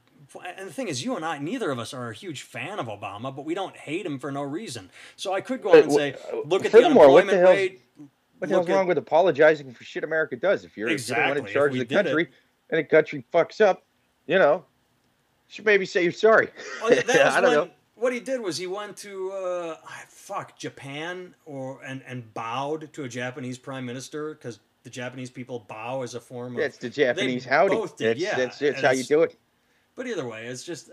and 0.58 0.67
the 0.67 0.73
thing 0.73 0.89
is, 0.89 1.04
you 1.04 1.15
and 1.15 1.25
I, 1.25 1.39
neither 1.39 1.71
of 1.71 1.80
us 1.80 1.91
are 1.91 2.12
a 2.12 2.13
huge 2.13 2.43
fan 2.43 2.78
of 2.78 2.86
Obama, 2.86 3.36
but 3.36 3.45
we 3.45 3.56
don't 3.56 3.75
hate 3.75 4.06
him 4.06 4.19
for 4.19 4.32
no 4.32 4.43
reason. 4.43 4.91
So 5.15 5.34
I 5.34 5.41
could 5.41 5.63
go 5.63 5.71
on 5.71 5.78
and 5.80 5.91
say, 5.91 6.13
uh, 6.32 6.41
look 6.45 6.65
at 6.65 6.71
the 6.71 6.80
the 6.80 6.86
unemployment 6.86 7.38
hell's- 7.39 7.49
rate. 7.49 7.82
what 8.38 8.47
the 8.49 8.56
hell's 8.56 8.69
wrong 8.69 8.86
with 8.86 8.99
apologizing 8.99 9.73
for 9.73 9.84
shit 9.84 10.04
America 10.04 10.36
does? 10.36 10.65
If 10.65 10.78
you're, 10.78 10.88
you're 10.89 10.99
the 10.99 11.13
one 11.13 11.21
Exactly, 11.38 11.49
in 11.49 11.54
charge 11.54 11.71
of 11.73 11.80
the 11.80 11.86
did 11.86 11.91
it- 11.99 12.04
country 12.04 12.30
and 12.69 12.80
the 12.80 12.84
country 12.84 13.25
fucks 13.34 13.60
up, 13.60 13.84
you 14.28 14.38
know, 14.38 14.58
you 15.47 15.54
should 15.54 15.65
maybe 15.65 15.86
say 15.88 16.04
you're 16.04 16.12
sorry. 16.12 16.49
Well, 16.82 16.89
was 17.08 17.10
I 17.10 17.41
don't 17.41 17.43
when, 17.43 17.54
know. 17.54 17.69
What 17.99 18.13
he 18.13 18.21
did 18.21 18.39
was 18.39 18.57
he 18.57 18.65
went 18.65 18.95
to 18.97 19.31
uh, 19.31 19.75
fuck 20.07 20.57
Japan 20.57 21.35
or 21.45 21.81
and 21.85 22.01
and 22.07 22.33
bowed 22.33 22.93
to 22.93 23.03
a 23.03 23.09
Japanese 23.09 23.57
prime 23.57 23.85
minister 23.85 24.35
because 24.35 24.59
the 24.83 24.89
Japanese 24.89 25.29
people 25.29 25.65
bow 25.67 26.01
as 26.01 26.15
a 26.15 26.19
form 26.19 26.55
of. 26.55 26.62
That's 26.62 26.77
the 26.77 26.89
Japanese 26.89 27.45
howdy. 27.45 27.75
both 27.75 27.97
did, 27.97 28.17
that's, 28.17 28.19
yeah, 28.19 28.35
that's, 28.35 28.59
that's 28.59 28.81
how 28.81 28.91
you 28.91 29.03
do 29.03 29.21
it. 29.23 29.38
But 29.95 30.07
either 30.07 30.27
way, 30.27 30.45
it's 30.47 30.63
just. 30.63 30.89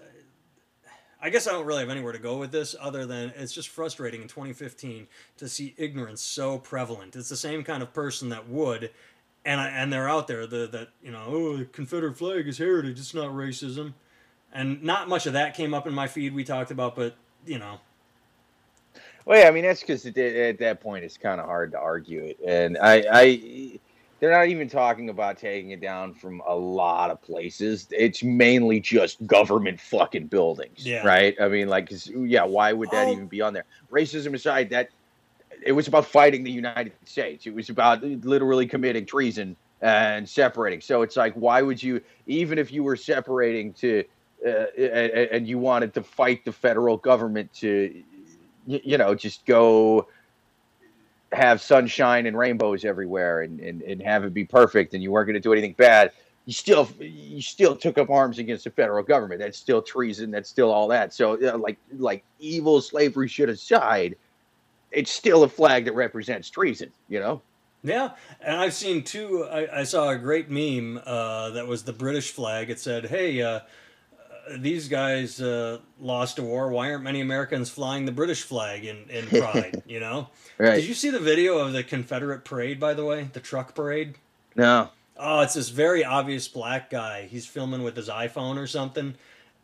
I 1.18 1.30
guess 1.30 1.48
I 1.48 1.52
don't 1.52 1.64
really 1.64 1.80
have 1.80 1.88
anywhere 1.88 2.12
to 2.12 2.18
go 2.18 2.36
with 2.36 2.52
this 2.52 2.76
other 2.78 3.06
than 3.06 3.32
it's 3.36 3.52
just 3.52 3.70
frustrating 3.70 4.20
in 4.20 4.28
2015 4.28 5.06
to 5.38 5.48
see 5.48 5.74
ignorance 5.78 6.20
so 6.20 6.58
prevalent. 6.58 7.16
It's 7.16 7.30
the 7.30 7.36
same 7.36 7.64
kind 7.64 7.82
of 7.82 7.92
person 7.94 8.28
that 8.28 8.48
would, 8.48 8.90
and 9.44 9.58
I, 9.58 9.68
and 9.68 9.90
they're 9.90 10.08
out 10.08 10.28
there 10.28 10.46
the, 10.46 10.66
that 10.66 10.88
you 11.02 11.10
know 11.10 11.24
oh 11.26 11.56
the 11.56 11.64
Confederate 11.64 12.18
flag 12.18 12.46
is 12.46 12.58
heritage, 12.58 12.98
it's 12.98 13.14
not 13.14 13.30
racism, 13.30 13.94
and 14.52 14.82
not 14.82 15.08
much 15.08 15.26
of 15.26 15.32
that 15.34 15.54
came 15.54 15.74
up 15.74 15.86
in 15.86 15.94
my 15.94 16.06
feed 16.06 16.34
we 16.34 16.44
talked 16.44 16.70
about, 16.70 16.96
but 16.96 17.16
you 17.44 17.58
know 17.58 17.78
Well, 19.24 19.40
yeah, 19.40 19.48
I 19.48 19.50
mean 19.50 19.64
that's 19.64 19.80
because 19.80 20.06
at, 20.06 20.16
at 20.16 20.58
that 20.58 20.80
point 20.80 21.04
it's 21.04 21.16
kind 21.18 21.40
of 21.40 21.46
hard 21.46 21.72
to 21.72 21.78
argue 21.78 22.24
it, 22.24 22.38
and 22.46 22.78
I, 22.78 23.04
I, 23.10 23.80
they're 24.20 24.30
not 24.32 24.48
even 24.48 24.68
talking 24.68 25.10
about 25.10 25.36
taking 25.36 25.72
it 25.72 25.80
down 25.80 26.14
from 26.14 26.42
a 26.46 26.54
lot 26.54 27.10
of 27.10 27.20
places. 27.20 27.86
It's 27.90 28.22
mainly 28.22 28.80
just 28.80 29.24
government 29.26 29.78
fucking 29.80 30.28
buildings, 30.28 30.86
Yeah. 30.86 31.06
right? 31.06 31.36
I 31.40 31.48
mean, 31.48 31.68
like, 31.68 31.92
yeah, 32.06 32.44
why 32.44 32.72
would 32.72 32.90
that 32.92 33.08
Oh. 33.08 33.12
even 33.12 33.26
be 33.26 33.42
on 33.42 33.52
there? 33.52 33.64
Racism 33.92 34.32
aside, 34.34 34.70
that 34.70 34.88
it 35.62 35.72
was 35.72 35.86
about 35.86 36.06
fighting 36.06 36.44
the 36.44 36.50
United 36.50 36.92
States. 37.04 37.46
It 37.46 37.54
was 37.54 37.68
about 37.68 38.02
literally 38.02 38.66
committing 38.66 39.04
treason 39.04 39.54
and 39.82 40.26
separating. 40.26 40.80
So 40.80 41.02
it's 41.02 41.16
like, 41.16 41.34
why 41.34 41.60
would 41.60 41.82
you, 41.82 42.00
even 42.26 42.58
if 42.58 42.72
you 42.72 42.82
were 42.84 42.96
separating 42.96 43.74
to, 43.74 44.02
uh, 44.44 44.66
and, 44.80 45.46
you 45.46 45.58
wanted 45.58 45.94
to 45.94 46.02
fight 46.02 46.44
the 46.44 46.52
federal 46.52 46.96
government 46.96 47.52
to, 47.54 48.02
you 48.66 48.98
know, 48.98 49.14
just 49.14 49.46
go 49.46 50.08
have 51.32 51.60
sunshine 51.60 52.26
and 52.26 52.36
rainbows 52.36 52.84
everywhere 52.84 53.42
and, 53.42 53.60
and, 53.60 53.82
and 53.82 54.02
have 54.02 54.24
it 54.24 54.32
be 54.32 54.44
perfect 54.44 54.94
and 54.94 55.02
you 55.02 55.10
weren't 55.10 55.26
going 55.26 55.34
to 55.34 55.40
do 55.40 55.52
anything 55.52 55.72
bad 55.72 56.12
you 56.46 56.52
still 56.52 56.88
you 57.00 57.42
still 57.42 57.74
took 57.74 57.98
up 57.98 58.08
arms 58.08 58.38
against 58.38 58.64
the 58.64 58.70
federal 58.70 59.02
government 59.02 59.40
that's 59.40 59.58
still 59.58 59.82
treason 59.82 60.30
that's 60.30 60.48
still 60.48 60.72
all 60.72 60.86
that 60.86 61.12
so 61.12 61.34
uh, 61.46 61.58
like 61.58 61.76
like 61.98 62.24
evil 62.38 62.80
slavery 62.80 63.26
shit 63.26 63.48
aside 63.48 64.16
it's 64.92 65.10
still 65.10 65.42
a 65.42 65.48
flag 65.48 65.84
that 65.84 65.94
represents 65.94 66.48
treason 66.48 66.90
you 67.08 67.18
know 67.18 67.42
Yeah, 67.82 68.12
and 68.40 68.56
I've 68.56 68.74
seen 68.74 69.04
two. 69.04 69.44
I, 69.44 69.80
I 69.80 69.84
saw 69.84 70.08
a 70.08 70.16
great 70.16 70.50
meme 70.50 71.00
uh, 71.04 71.50
that 71.50 71.66
was 71.68 71.84
the 71.84 71.92
British 71.92 72.32
flag. 72.32 72.68
It 72.68 72.80
said, 72.80 73.06
"Hey, 73.06 73.40
uh, 73.42 73.60
these 74.58 74.88
guys 74.88 75.40
uh, 75.40 75.78
lost 76.00 76.38
a 76.38 76.42
war. 76.42 76.70
Why 76.70 76.90
aren't 76.90 77.04
many 77.04 77.20
Americans 77.20 77.70
flying 77.70 78.04
the 78.04 78.12
British 78.12 78.42
flag 78.42 78.84
in 78.84 79.08
in 79.10 79.26
pride?" 79.26 79.82
you 79.86 80.00
know. 80.00 80.28
right 80.58 80.76
Did 80.76 80.86
you 80.86 80.94
see 80.94 81.10
the 81.10 81.20
video 81.20 81.58
of 81.58 81.72
the 81.72 81.82
Confederate 81.82 82.44
parade? 82.44 82.78
By 82.80 82.94
the 82.94 83.04
way, 83.04 83.28
the 83.32 83.40
truck 83.40 83.74
parade. 83.74 84.16
no 84.54 84.90
Oh, 85.18 85.40
it's 85.40 85.54
this 85.54 85.70
very 85.70 86.04
obvious 86.04 86.46
black 86.46 86.90
guy. 86.90 87.26
He's 87.26 87.46
filming 87.46 87.82
with 87.82 87.96
his 87.96 88.08
iPhone 88.08 88.58
or 88.58 88.66
something, 88.66 89.14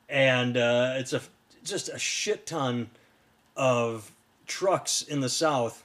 and 0.09 0.57
uh, 0.57 0.95
it's 0.97 1.13
a 1.13 1.21
just 1.63 1.91
a 1.91 1.99
shit 1.99 2.47
ton 2.47 2.91
of 3.55 4.13
trucks 4.47 5.03
in 5.03 5.21
the 5.21 5.29
South, 5.29 5.85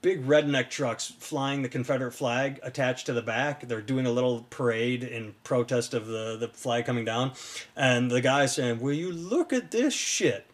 big 0.00 0.26
redneck 0.26 0.70
trucks 0.70 1.12
flying 1.18 1.62
the 1.62 1.68
Confederate 1.68 2.12
flag 2.12 2.60
attached 2.62 3.06
to 3.06 3.12
the 3.12 3.22
back. 3.22 3.68
They're 3.68 3.80
doing 3.80 4.06
a 4.06 4.12
little 4.12 4.46
parade 4.50 5.02
in 5.02 5.34
protest 5.44 5.94
of 5.94 6.06
the 6.06 6.36
the 6.36 6.48
flag 6.48 6.86
coming 6.86 7.04
down, 7.04 7.32
and 7.76 8.10
the 8.10 8.20
guy 8.20 8.46
saying, 8.46 8.80
"Will 8.80 8.94
you 8.94 9.12
look 9.12 9.52
at 9.52 9.70
this 9.70 9.94
shit, 9.94 10.46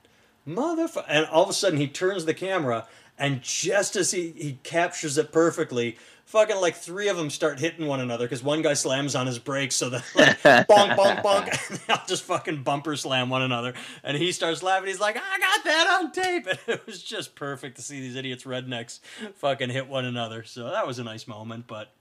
motherfucker?" 0.46 1.04
And 1.08 1.26
all 1.26 1.44
of 1.44 1.50
a 1.50 1.52
sudden, 1.52 1.78
he 1.78 1.88
turns 1.88 2.24
the 2.24 2.34
camera, 2.34 2.86
and 3.18 3.42
just 3.42 3.96
as 3.96 4.10
he 4.10 4.32
he 4.32 4.58
captures 4.62 5.18
it 5.18 5.32
perfectly. 5.32 5.96
Fucking 6.28 6.60
like 6.60 6.76
three 6.76 7.08
of 7.08 7.16
them 7.16 7.30
start 7.30 7.58
hitting 7.58 7.86
one 7.86 8.00
another 8.00 8.26
because 8.26 8.42
one 8.42 8.60
guy 8.60 8.74
slams 8.74 9.14
on 9.14 9.26
his 9.26 9.38
brakes, 9.38 9.74
so 9.74 9.88
that 9.88 10.04
like 10.14 10.38
bonk, 10.42 10.94
bonk, 10.94 11.22
bonk, 11.22 11.46
and 11.70 11.80
they 11.80 11.94
all 11.94 12.02
just 12.06 12.22
fucking 12.24 12.62
bumper 12.64 12.96
slam 12.96 13.30
one 13.30 13.40
another. 13.40 13.72
And 14.04 14.14
he 14.14 14.32
starts 14.32 14.62
laughing. 14.62 14.88
He's 14.88 15.00
like, 15.00 15.16
"I 15.16 15.38
got 15.38 15.64
that 15.64 15.98
on 15.98 16.12
tape." 16.12 16.46
And 16.46 16.58
it 16.66 16.86
was 16.86 17.02
just 17.02 17.34
perfect 17.34 17.76
to 17.76 17.82
see 17.82 18.00
these 18.00 18.14
idiots 18.14 18.44
rednecks 18.44 19.00
fucking 19.36 19.70
hit 19.70 19.88
one 19.88 20.04
another. 20.04 20.44
So 20.44 20.68
that 20.68 20.86
was 20.86 20.98
a 20.98 21.04
nice 21.04 21.26
moment. 21.26 21.66
But 21.66 21.92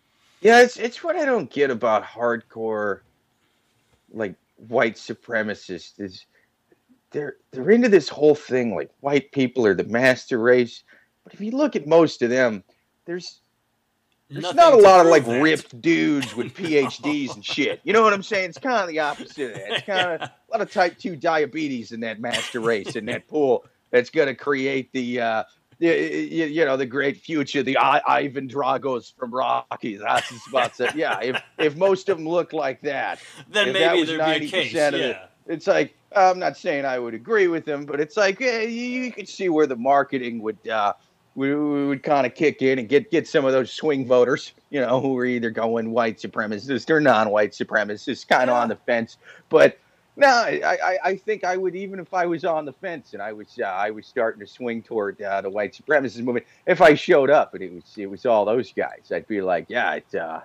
Yeah, 0.42 0.62
it's 0.62 0.76
it's 0.76 1.02
what 1.02 1.16
I 1.16 1.24
don't 1.24 1.50
get 1.50 1.72
about 1.72 2.04
hardcore 2.04 3.00
like 4.12 4.36
white 4.58 4.96
supremacists 4.96 6.02
is 6.02 6.26
they're 7.12 7.38
they're 7.52 7.72
into 7.72 7.88
this 7.88 8.10
whole 8.10 8.36
thing 8.36 8.76
like 8.76 8.92
white 9.00 9.32
people 9.32 9.66
are 9.66 9.74
the 9.74 9.86
master 9.86 10.38
race. 10.38 10.84
But 11.24 11.34
if 11.34 11.40
you 11.40 11.52
look 11.52 11.78
at 11.78 11.88
most 11.88 12.22
of 12.22 12.30
them, 12.30 12.66
there's 13.06 13.40
there's 14.30 14.54
not 14.54 14.74
a 14.74 14.78
lot 14.78 15.00
of 15.06 15.08
like 15.12 15.26
that. 15.26 15.42
ripped 15.42 15.82
dudes 15.82 16.36
with 16.36 16.54
PhDs 16.54 17.34
and 17.36 17.44
shit. 17.46 17.80
You 17.84 17.94
know 17.94 18.02
what 18.02 18.14
I'm 18.14 18.24
saying? 18.24 18.50
It's 18.50 18.58
kind 18.58 18.82
of 18.82 18.88
the 18.88 19.00
opposite 19.00 19.52
of 19.52 19.54
that. 19.56 19.72
It's 19.72 19.86
kind 19.86 20.22
of 20.22 20.22
a 20.30 20.32
lot 20.52 20.62
of 20.62 20.72
type 20.72 20.98
2 20.98 21.16
diabetes 21.16 21.92
in 21.92 22.00
that 22.02 22.20
master 22.20 22.60
race 22.60 22.96
in 22.96 23.06
that 23.06 23.28
pool 23.28 23.66
that's 23.92 24.10
going 24.10 24.28
to 24.28 24.36
create 24.36 24.92
the 24.92 25.22
uh 25.22 25.44
you, 25.80 25.92
you 25.92 26.66
know 26.66 26.76
the 26.76 26.88
great 26.88 27.18
future, 27.18 27.62
the 27.62 27.78
I, 27.78 28.02
Ivan 28.08 28.50
Dragos 28.50 29.14
from 29.16 29.32
Rocky. 29.32 29.96
That's 29.98 30.28
his 30.28 30.42
about 30.50 30.74
to, 30.78 30.92
yeah. 30.96 31.20
If 31.22 31.42
if 31.60 31.76
most 31.78 32.10
of 32.10 32.18
them 32.18 32.28
look 32.28 32.52
like 32.52 32.82
that, 32.82 33.20
Then 33.48 33.74
that 33.74 33.74
maybe 33.74 34.00
was 34.00 34.10
there'd 34.10 34.40
be 34.42 34.48
a 34.48 34.50
case. 34.50 34.74
90% 34.74 34.88
of 34.90 34.94
it, 34.96 35.10
Yeah. 35.10 35.26
it's 35.54 35.68
like 35.68 35.94
I'm 36.16 36.40
not 36.40 36.58
saying 36.58 36.86
I 36.86 36.98
would 36.98 37.14
agree 37.14 37.48
with 37.48 37.64
them, 37.66 37.86
but 37.86 38.00
it's 38.00 38.18
like 38.18 38.42
eh, 38.42 38.64
you, 38.64 39.04
you 39.04 39.12
could 39.12 39.30
see 39.30 39.50
where 39.50 39.68
the 39.68 39.76
marketing 39.76 40.42
would 40.42 40.58
uh, 40.68 40.94
we, 41.38 41.54
we 41.54 41.86
would 41.86 42.02
kind 42.02 42.26
of 42.26 42.34
kick 42.34 42.64
in 42.64 42.80
and 42.80 42.90
get 42.90 43.12
get 43.12 43.28
some 43.28 43.46
of 43.46 43.52
those 43.52 43.72
swing 43.72 44.08
voters, 44.08 44.54
you 44.72 44.82
know, 44.82 45.00
who 45.00 45.16
are 45.20 45.26
either 45.26 45.52
going 45.52 45.92
white 45.92 46.18
supremacists 46.18 46.90
or 46.90 47.00
non-white 47.00 47.52
supremacists, 47.52 48.28
kind 48.28 48.50
of 48.50 48.56
Yeah. 48.56 48.62
on 48.62 48.70
the 48.70 48.76
fence. 48.76 49.18
But 49.48 49.78
no, 50.16 50.28
I, 50.28 50.78
I, 50.84 50.98
I 51.06 51.16
think 51.16 51.44
I 51.44 51.56
would 51.56 51.76
even 51.76 52.00
if 52.00 52.12
I 52.12 52.26
was 52.26 52.44
on 52.44 52.66
the 52.66 52.74
fence 52.74 53.14
and 53.14 53.22
I 53.22 53.34
was 53.34 53.60
uh, 53.60 53.66
I 53.66 53.92
was 53.92 54.08
starting 54.08 54.40
to 54.40 54.48
swing 54.52 54.82
toward 54.82 55.22
uh, 55.22 55.42
the 55.42 55.50
white 55.52 55.74
supremacist 55.74 56.24
movement. 56.24 56.48
If 56.66 56.82
I 56.82 56.96
showed 56.96 57.30
up 57.30 57.54
and 57.54 57.62
it 57.62 57.72
was 57.72 57.84
it 57.96 58.08
was 58.08 58.26
all 58.26 58.44
those 58.44 58.74
guys, 58.74 59.12
I'd 59.14 59.28
be 59.28 59.42
like, 59.42 59.68
yeah, 59.70 59.94
it 59.94 60.16
uh, 60.16 60.42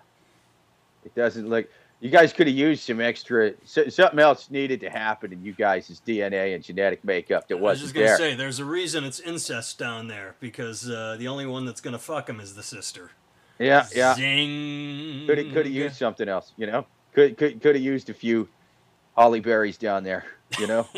it 1.07 1.14
doesn't 1.14 1.48
look. 1.48 1.66
You 2.03 2.11
guys 2.11 2.33
could 2.33 2.49
have 2.49 2.57
used 2.57 2.83
some 2.83 3.01
extra 3.01 3.53
so, 3.65 3.88
something 3.88 4.19
else 4.19 4.51
needed 4.51 4.81
to 4.81 4.91
happen 4.91 5.33
in 5.33 5.45
you 5.45 5.53
guys' 5.53 6.03
DNA 6.05 6.53
and 6.53 6.65
genetic 6.65 7.05
makeup 7.05 7.47
that 7.47 7.57
wasn't 7.57 7.62
there. 7.62 7.69
I 7.69 7.71
was 7.71 7.81
just 7.81 7.95
gonna 7.95 8.07
there. 8.07 8.17
say, 8.17 8.35
there's 8.35 8.59
a 8.59 8.65
reason 8.65 9.05
it's 9.05 9.21
incest 9.21 9.79
down 9.79 10.09
there 10.09 10.35
because 10.41 10.91
uh, 10.91 11.15
the 11.17 11.29
only 11.29 11.47
one 11.47 11.65
that's 11.65 11.81
gonna 11.81 12.01
fuck 12.01 12.29
him 12.29 12.41
is 12.41 12.57
the 12.57 12.62
sister. 12.65 13.12
yeah, 13.61 13.87
yeah. 13.95 14.17
Zing. 14.17 15.29
Could 15.29 15.38
have 15.38 15.53
could 15.53 15.67
have 15.67 15.75
used 15.75 15.95
something 15.95 16.29
else. 16.29 16.53
You 16.57 16.67
know, 16.67 16.87
could 17.15 17.38
could 17.38 17.62
could 17.62 17.77
have 17.77 17.85
used 17.85 18.11
a 18.11 18.15
few 18.15 18.49
Halle 19.17 19.41
Berrys 19.41 19.79
down 19.79 20.03
there. 20.03 20.25
You 20.59 20.67
know, 20.67 20.88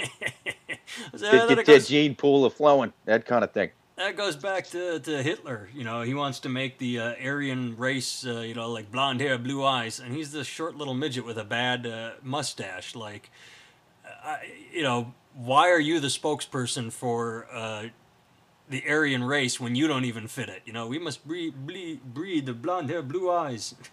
So 1.17 1.31
get, 1.31 1.33
that, 1.33 1.49
get 1.49 1.57
that 1.57 1.67
goes, 1.67 1.89
gene 1.89 2.15
pool 2.15 2.45
of 2.45 2.55
flowing, 2.55 2.93
that 3.05 3.27
kind 3.27 3.45
of 3.45 3.53
thing. 3.53 3.71
That 3.97 4.17
goes 4.17 4.37
back 4.37 4.67
to, 4.69 4.99
to 5.01 5.23
Hitler. 5.23 5.69
You 5.75 5.85
know, 5.85 6.03
he 6.03 6.15
wants 6.15 6.41
to 6.41 6.49
make 6.49 6.79
the 6.79 6.99
uh, 6.99 7.15
Aryan 7.23 7.77
race, 7.77 8.27
uh, 8.27 8.41
you 8.41 8.55
know, 8.55 8.71
like 8.71 8.91
blonde 8.91 9.21
hair, 9.21 9.39
blue 9.39 9.65
eyes, 9.65 10.01
and 10.01 10.15
he's 10.15 10.33
this 10.33 10.47
short 10.47 10.77
little 10.77 10.95
midget 10.95 11.25
with 11.25 11.39
a 11.39 11.45
bad 11.45 11.87
uh, 11.87 12.11
mustache. 12.23 12.95
Like, 12.95 13.31
I, 14.05 14.39
you 14.73 14.83
know, 14.83 15.15
why 15.35 15.71
are 15.71 15.81
you 15.81 16.01
the 16.01 16.09
spokesperson 16.09 16.93
for 16.93 17.47
uh, 17.53 17.85
the 18.69 18.83
Aryan 18.89 19.23
race 19.23 19.61
when 19.61 19.75
you 19.77 19.87
don't 19.87 20.05
even 20.05 20.27
fit 20.27 20.49
it? 20.49 20.63
You 20.65 20.73
know, 20.73 20.87
we 20.89 20.99
must 20.99 21.27
breed, 21.27 21.55
breed, 21.67 22.03
breed 22.03 22.47
the 22.47 22.53
blonde 22.55 22.91
hair, 22.91 23.03
blue 23.03 23.31
eyes. 23.31 23.75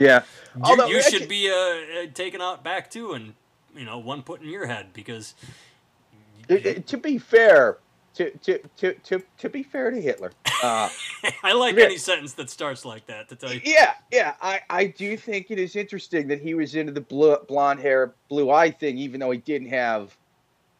Yeah. 0.00 0.22
you, 0.56 0.62
Although, 0.64 0.86
you 0.86 0.98
actually- 0.98 1.18
should 1.20 1.28
be 1.28 1.48
uh, 1.50 1.54
uh, 1.54 2.06
taken 2.12 2.40
out 2.40 2.64
back 2.64 2.90
too, 2.90 3.12
and 3.12 3.34
you 3.76 3.84
know, 3.84 3.98
one 3.98 4.22
put 4.22 4.40
in 4.42 4.48
your 4.48 4.66
head 4.66 4.88
because 4.92 5.34
It- 6.48 6.66
it- 6.66 6.86
to 6.88 6.96
be 6.96 7.18
fair, 7.18 7.78
to 8.18 8.30
to 8.38 8.58
to 8.76 8.92
to 8.94 9.22
to 9.38 9.48
be 9.48 9.62
fair 9.62 9.90
to 9.90 10.00
Hitler. 10.00 10.32
Uh, 10.62 10.88
I 11.42 11.52
like 11.52 11.76
Yeah. 11.76 11.84
any 11.84 11.98
sentence 11.98 12.34
that 12.34 12.50
starts 12.50 12.84
like 12.84 13.06
that. 13.06 13.28
To 13.30 13.36
tell 13.36 13.52
you, 13.52 13.60
yeah, 13.64 13.94
yeah. 14.12 14.34
I 14.42 14.60
I 14.68 14.86
do 14.86 15.16
think 15.16 15.50
it 15.50 15.58
is 15.58 15.76
interesting 15.76 16.28
that 16.28 16.40
he 16.40 16.54
was 16.54 16.74
into 16.74 16.92
the 16.92 17.00
blue, 17.00 17.36
blonde 17.48 17.80
hair, 17.80 18.14
blue 18.28 18.50
eye 18.50 18.70
thing, 18.70 18.98
even 18.98 19.20
though 19.20 19.30
he 19.30 19.38
didn't 19.38 19.68
have 19.68 20.16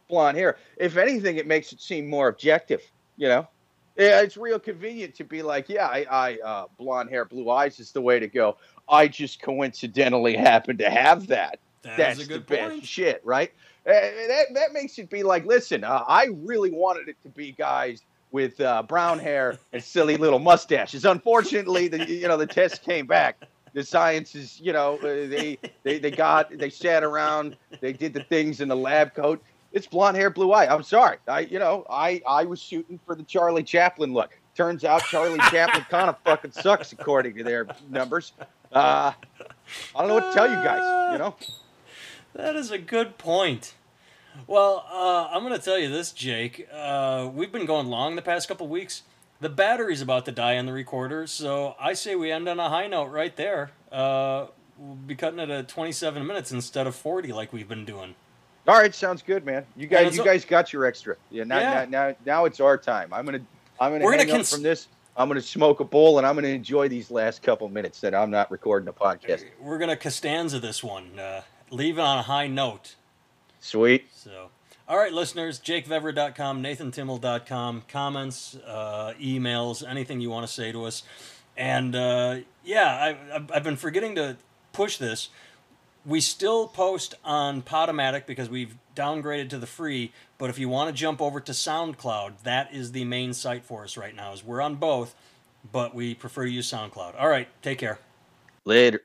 blonde 0.08 0.36
hair. 0.36 0.56
If 0.76 0.96
anything, 0.96 1.36
it 1.36 1.46
makes 1.46 1.72
it 1.72 1.80
seem 1.80 2.08
more 2.10 2.28
objective. 2.28 2.82
You 3.16 3.28
know, 3.28 3.48
yeah, 3.96 4.20
it's 4.20 4.36
real 4.36 4.58
convenient 4.58 5.14
to 5.16 5.24
be 5.24 5.42
like, 5.42 5.68
yeah, 5.68 5.86
I, 5.86 6.06
I 6.10 6.38
uh, 6.44 6.66
blonde 6.78 7.10
hair, 7.10 7.24
blue 7.24 7.50
eyes 7.50 7.80
is 7.80 7.92
the 7.92 8.00
way 8.02 8.18
to 8.20 8.28
go. 8.28 8.56
I 8.88 9.08
just 9.08 9.42
coincidentally 9.42 10.36
happen 10.36 10.78
to 10.78 10.88
have 10.90 11.26
that. 11.28 11.58
that 11.82 11.96
That's 11.96 12.20
is 12.20 12.26
a 12.26 12.28
good 12.28 12.42
the 12.42 12.54
best 12.54 12.70
point. 12.70 12.84
shit, 12.86 13.20
right? 13.24 13.52
Uh, 13.88 13.92
that 14.28 14.46
that 14.52 14.72
makes 14.74 14.98
it 14.98 15.08
be 15.08 15.22
like, 15.22 15.46
listen, 15.46 15.82
uh, 15.82 16.04
I 16.06 16.28
really 16.42 16.70
wanted 16.70 17.08
it 17.08 17.16
to 17.22 17.30
be 17.30 17.52
guys 17.52 18.02
with 18.32 18.60
uh, 18.60 18.82
brown 18.82 19.18
hair 19.18 19.58
and 19.72 19.82
silly 19.82 20.18
little 20.18 20.38
mustaches. 20.38 21.06
Unfortunately, 21.06 21.88
the 21.88 22.06
you 22.06 22.28
know 22.28 22.36
the 22.36 22.46
test 22.46 22.82
came 22.82 23.06
back. 23.06 23.44
The 23.72 23.82
science 23.82 24.34
is, 24.34 24.60
you 24.60 24.74
know, 24.74 24.96
uh, 24.98 25.28
they 25.28 25.58
they 25.84 25.98
they 25.98 26.10
got 26.10 26.50
they 26.56 26.68
sat 26.68 27.02
around, 27.02 27.56
they 27.80 27.94
did 27.94 28.12
the 28.12 28.22
things 28.22 28.60
in 28.60 28.68
the 28.68 28.76
lab 28.76 29.14
coat. 29.14 29.42
It's 29.72 29.86
blonde 29.86 30.18
hair, 30.18 30.28
blue 30.28 30.52
eye. 30.52 30.70
I'm 30.70 30.82
sorry, 30.82 31.16
I 31.26 31.40
you 31.40 31.58
know 31.58 31.86
I 31.88 32.20
I 32.26 32.44
was 32.44 32.60
shooting 32.60 33.00
for 33.06 33.14
the 33.14 33.22
Charlie 33.22 33.62
Chaplin 33.62 34.12
look. 34.12 34.38
Turns 34.54 34.84
out 34.84 35.02
Charlie 35.04 35.38
Chaplin 35.50 35.84
kind 35.90 36.10
of 36.10 36.18
fucking 36.24 36.52
sucks 36.52 36.92
according 36.92 37.36
to 37.36 37.44
their 37.44 37.66
numbers. 37.88 38.32
Uh, 38.70 39.12
I 39.94 39.98
don't 39.98 40.08
know 40.08 40.14
what 40.14 40.28
to 40.28 40.34
tell 40.34 40.48
you 40.48 40.56
guys. 40.56 41.12
You 41.12 41.18
know. 41.18 41.36
That 42.34 42.54
is 42.54 42.70
a 42.70 42.78
good 42.78 43.16
point. 43.18 43.74
Well, 44.46 44.86
uh, 44.90 45.28
I'm 45.32 45.42
going 45.42 45.54
to 45.58 45.62
tell 45.64 45.78
you 45.78 45.88
this, 45.88 46.12
Jake. 46.12 46.68
Uh, 46.72 47.28
we've 47.34 47.52
been 47.52 47.66
going 47.66 47.86
long 47.88 48.16
the 48.16 48.22
past 48.22 48.48
couple 48.48 48.68
weeks. 48.68 49.02
The 49.40 49.48
battery's 49.48 50.02
about 50.02 50.24
to 50.24 50.32
die 50.32 50.58
on 50.58 50.66
the 50.66 50.72
recorder, 50.72 51.26
so 51.26 51.76
I 51.80 51.92
say 51.92 52.16
we 52.16 52.32
end 52.32 52.48
on 52.48 52.58
a 52.58 52.68
high 52.68 52.88
note 52.88 53.06
right 53.06 53.34
there. 53.36 53.70
Uh, 53.92 54.46
we'll 54.76 54.94
be 54.96 55.14
cutting 55.14 55.38
it 55.38 55.48
at 55.50 55.68
27 55.68 56.26
minutes 56.26 56.50
instead 56.50 56.86
of 56.88 56.96
40 56.96 57.32
like 57.32 57.52
we've 57.52 57.68
been 57.68 57.84
doing. 57.84 58.14
All 58.66 58.74
right, 58.74 58.92
sounds 58.94 59.22
good, 59.22 59.46
man. 59.46 59.64
You 59.76 59.86
guys, 59.86 60.16
you 60.16 60.24
guys 60.24 60.44
got 60.44 60.72
your 60.72 60.84
extra. 60.86 61.16
Yeah, 61.30 61.44
now, 61.44 61.58
Yeah. 61.58 61.84
now, 61.88 62.08
now, 62.08 62.14
now 62.26 62.44
it's 62.46 62.58
our 62.60 62.76
time. 62.76 63.12
I'm 63.12 63.24
gonna, 63.24 63.40
I'm 63.80 63.92
gonna 63.92 64.04
We're 64.04 64.12
hang 64.16 64.26
gonna 64.26 64.38
cons- 64.38 64.52
from 64.52 64.62
this. 64.62 64.88
I'm 65.16 65.28
gonna 65.28 65.40
smoke 65.40 65.80
a 65.80 65.84
bowl, 65.84 66.18
and 66.18 66.26
I'm 66.26 66.34
gonna 66.34 66.48
enjoy 66.48 66.88
these 66.88 67.10
last 67.10 67.42
couple 67.42 67.68
minutes 67.68 68.00
that 68.00 68.14
I'm 68.14 68.30
not 68.30 68.50
recording 68.50 68.88
a 68.88 68.92
podcast. 68.92 69.44
We're 69.60 69.78
going 69.78 69.88
to 69.90 69.96
Costanza 69.96 70.58
this 70.60 70.82
one. 70.84 71.18
Uh, 71.18 71.42
leave 71.70 71.98
it 71.98 72.00
on 72.02 72.18
a 72.18 72.22
high 72.22 72.46
note. 72.48 72.96
Sweet. 73.60 74.08
So, 74.14 74.50
all 74.88 74.96
right, 74.96 75.12
listeners, 75.12 75.58
jakevever.com, 75.60 76.62
nathantimmel.com, 76.62 77.82
comments, 77.88 78.56
uh, 78.66 79.14
emails, 79.20 79.86
anything 79.86 80.20
you 80.20 80.30
want 80.30 80.46
to 80.46 80.52
say 80.52 80.72
to 80.72 80.84
us. 80.84 81.02
And 81.56 81.94
uh, 81.96 82.38
yeah, 82.64 82.86
I, 82.94 83.34
I've, 83.36 83.52
I've 83.52 83.64
been 83.64 83.76
forgetting 83.76 84.14
to 84.14 84.36
push 84.72 84.96
this. 84.96 85.28
We 86.06 86.20
still 86.20 86.68
post 86.68 87.16
on 87.24 87.62
Podomatic 87.62 88.24
because 88.24 88.48
we've 88.48 88.76
downgraded 88.94 89.50
to 89.50 89.58
the 89.58 89.66
free. 89.66 90.12
But 90.38 90.50
if 90.50 90.58
you 90.58 90.68
want 90.68 90.88
to 90.88 90.94
jump 90.94 91.20
over 91.20 91.40
to 91.40 91.52
SoundCloud, 91.52 92.44
that 92.44 92.72
is 92.72 92.92
the 92.92 93.04
main 93.04 93.34
site 93.34 93.64
for 93.64 93.82
us 93.84 93.96
right 93.96 94.14
now. 94.14 94.32
Is 94.32 94.44
we're 94.44 94.62
on 94.62 94.76
both, 94.76 95.14
but 95.70 95.94
we 95.94 96.14
prefer 96.14 96.44
to 96.44 96.50
use 96.50 96.70
SoundCloud. 96.70 97.20
All 97.20 97.28
right, 97.28 97.48
take 97.60 97.78
care. 97.78 97.98
Later. 98.64 99.02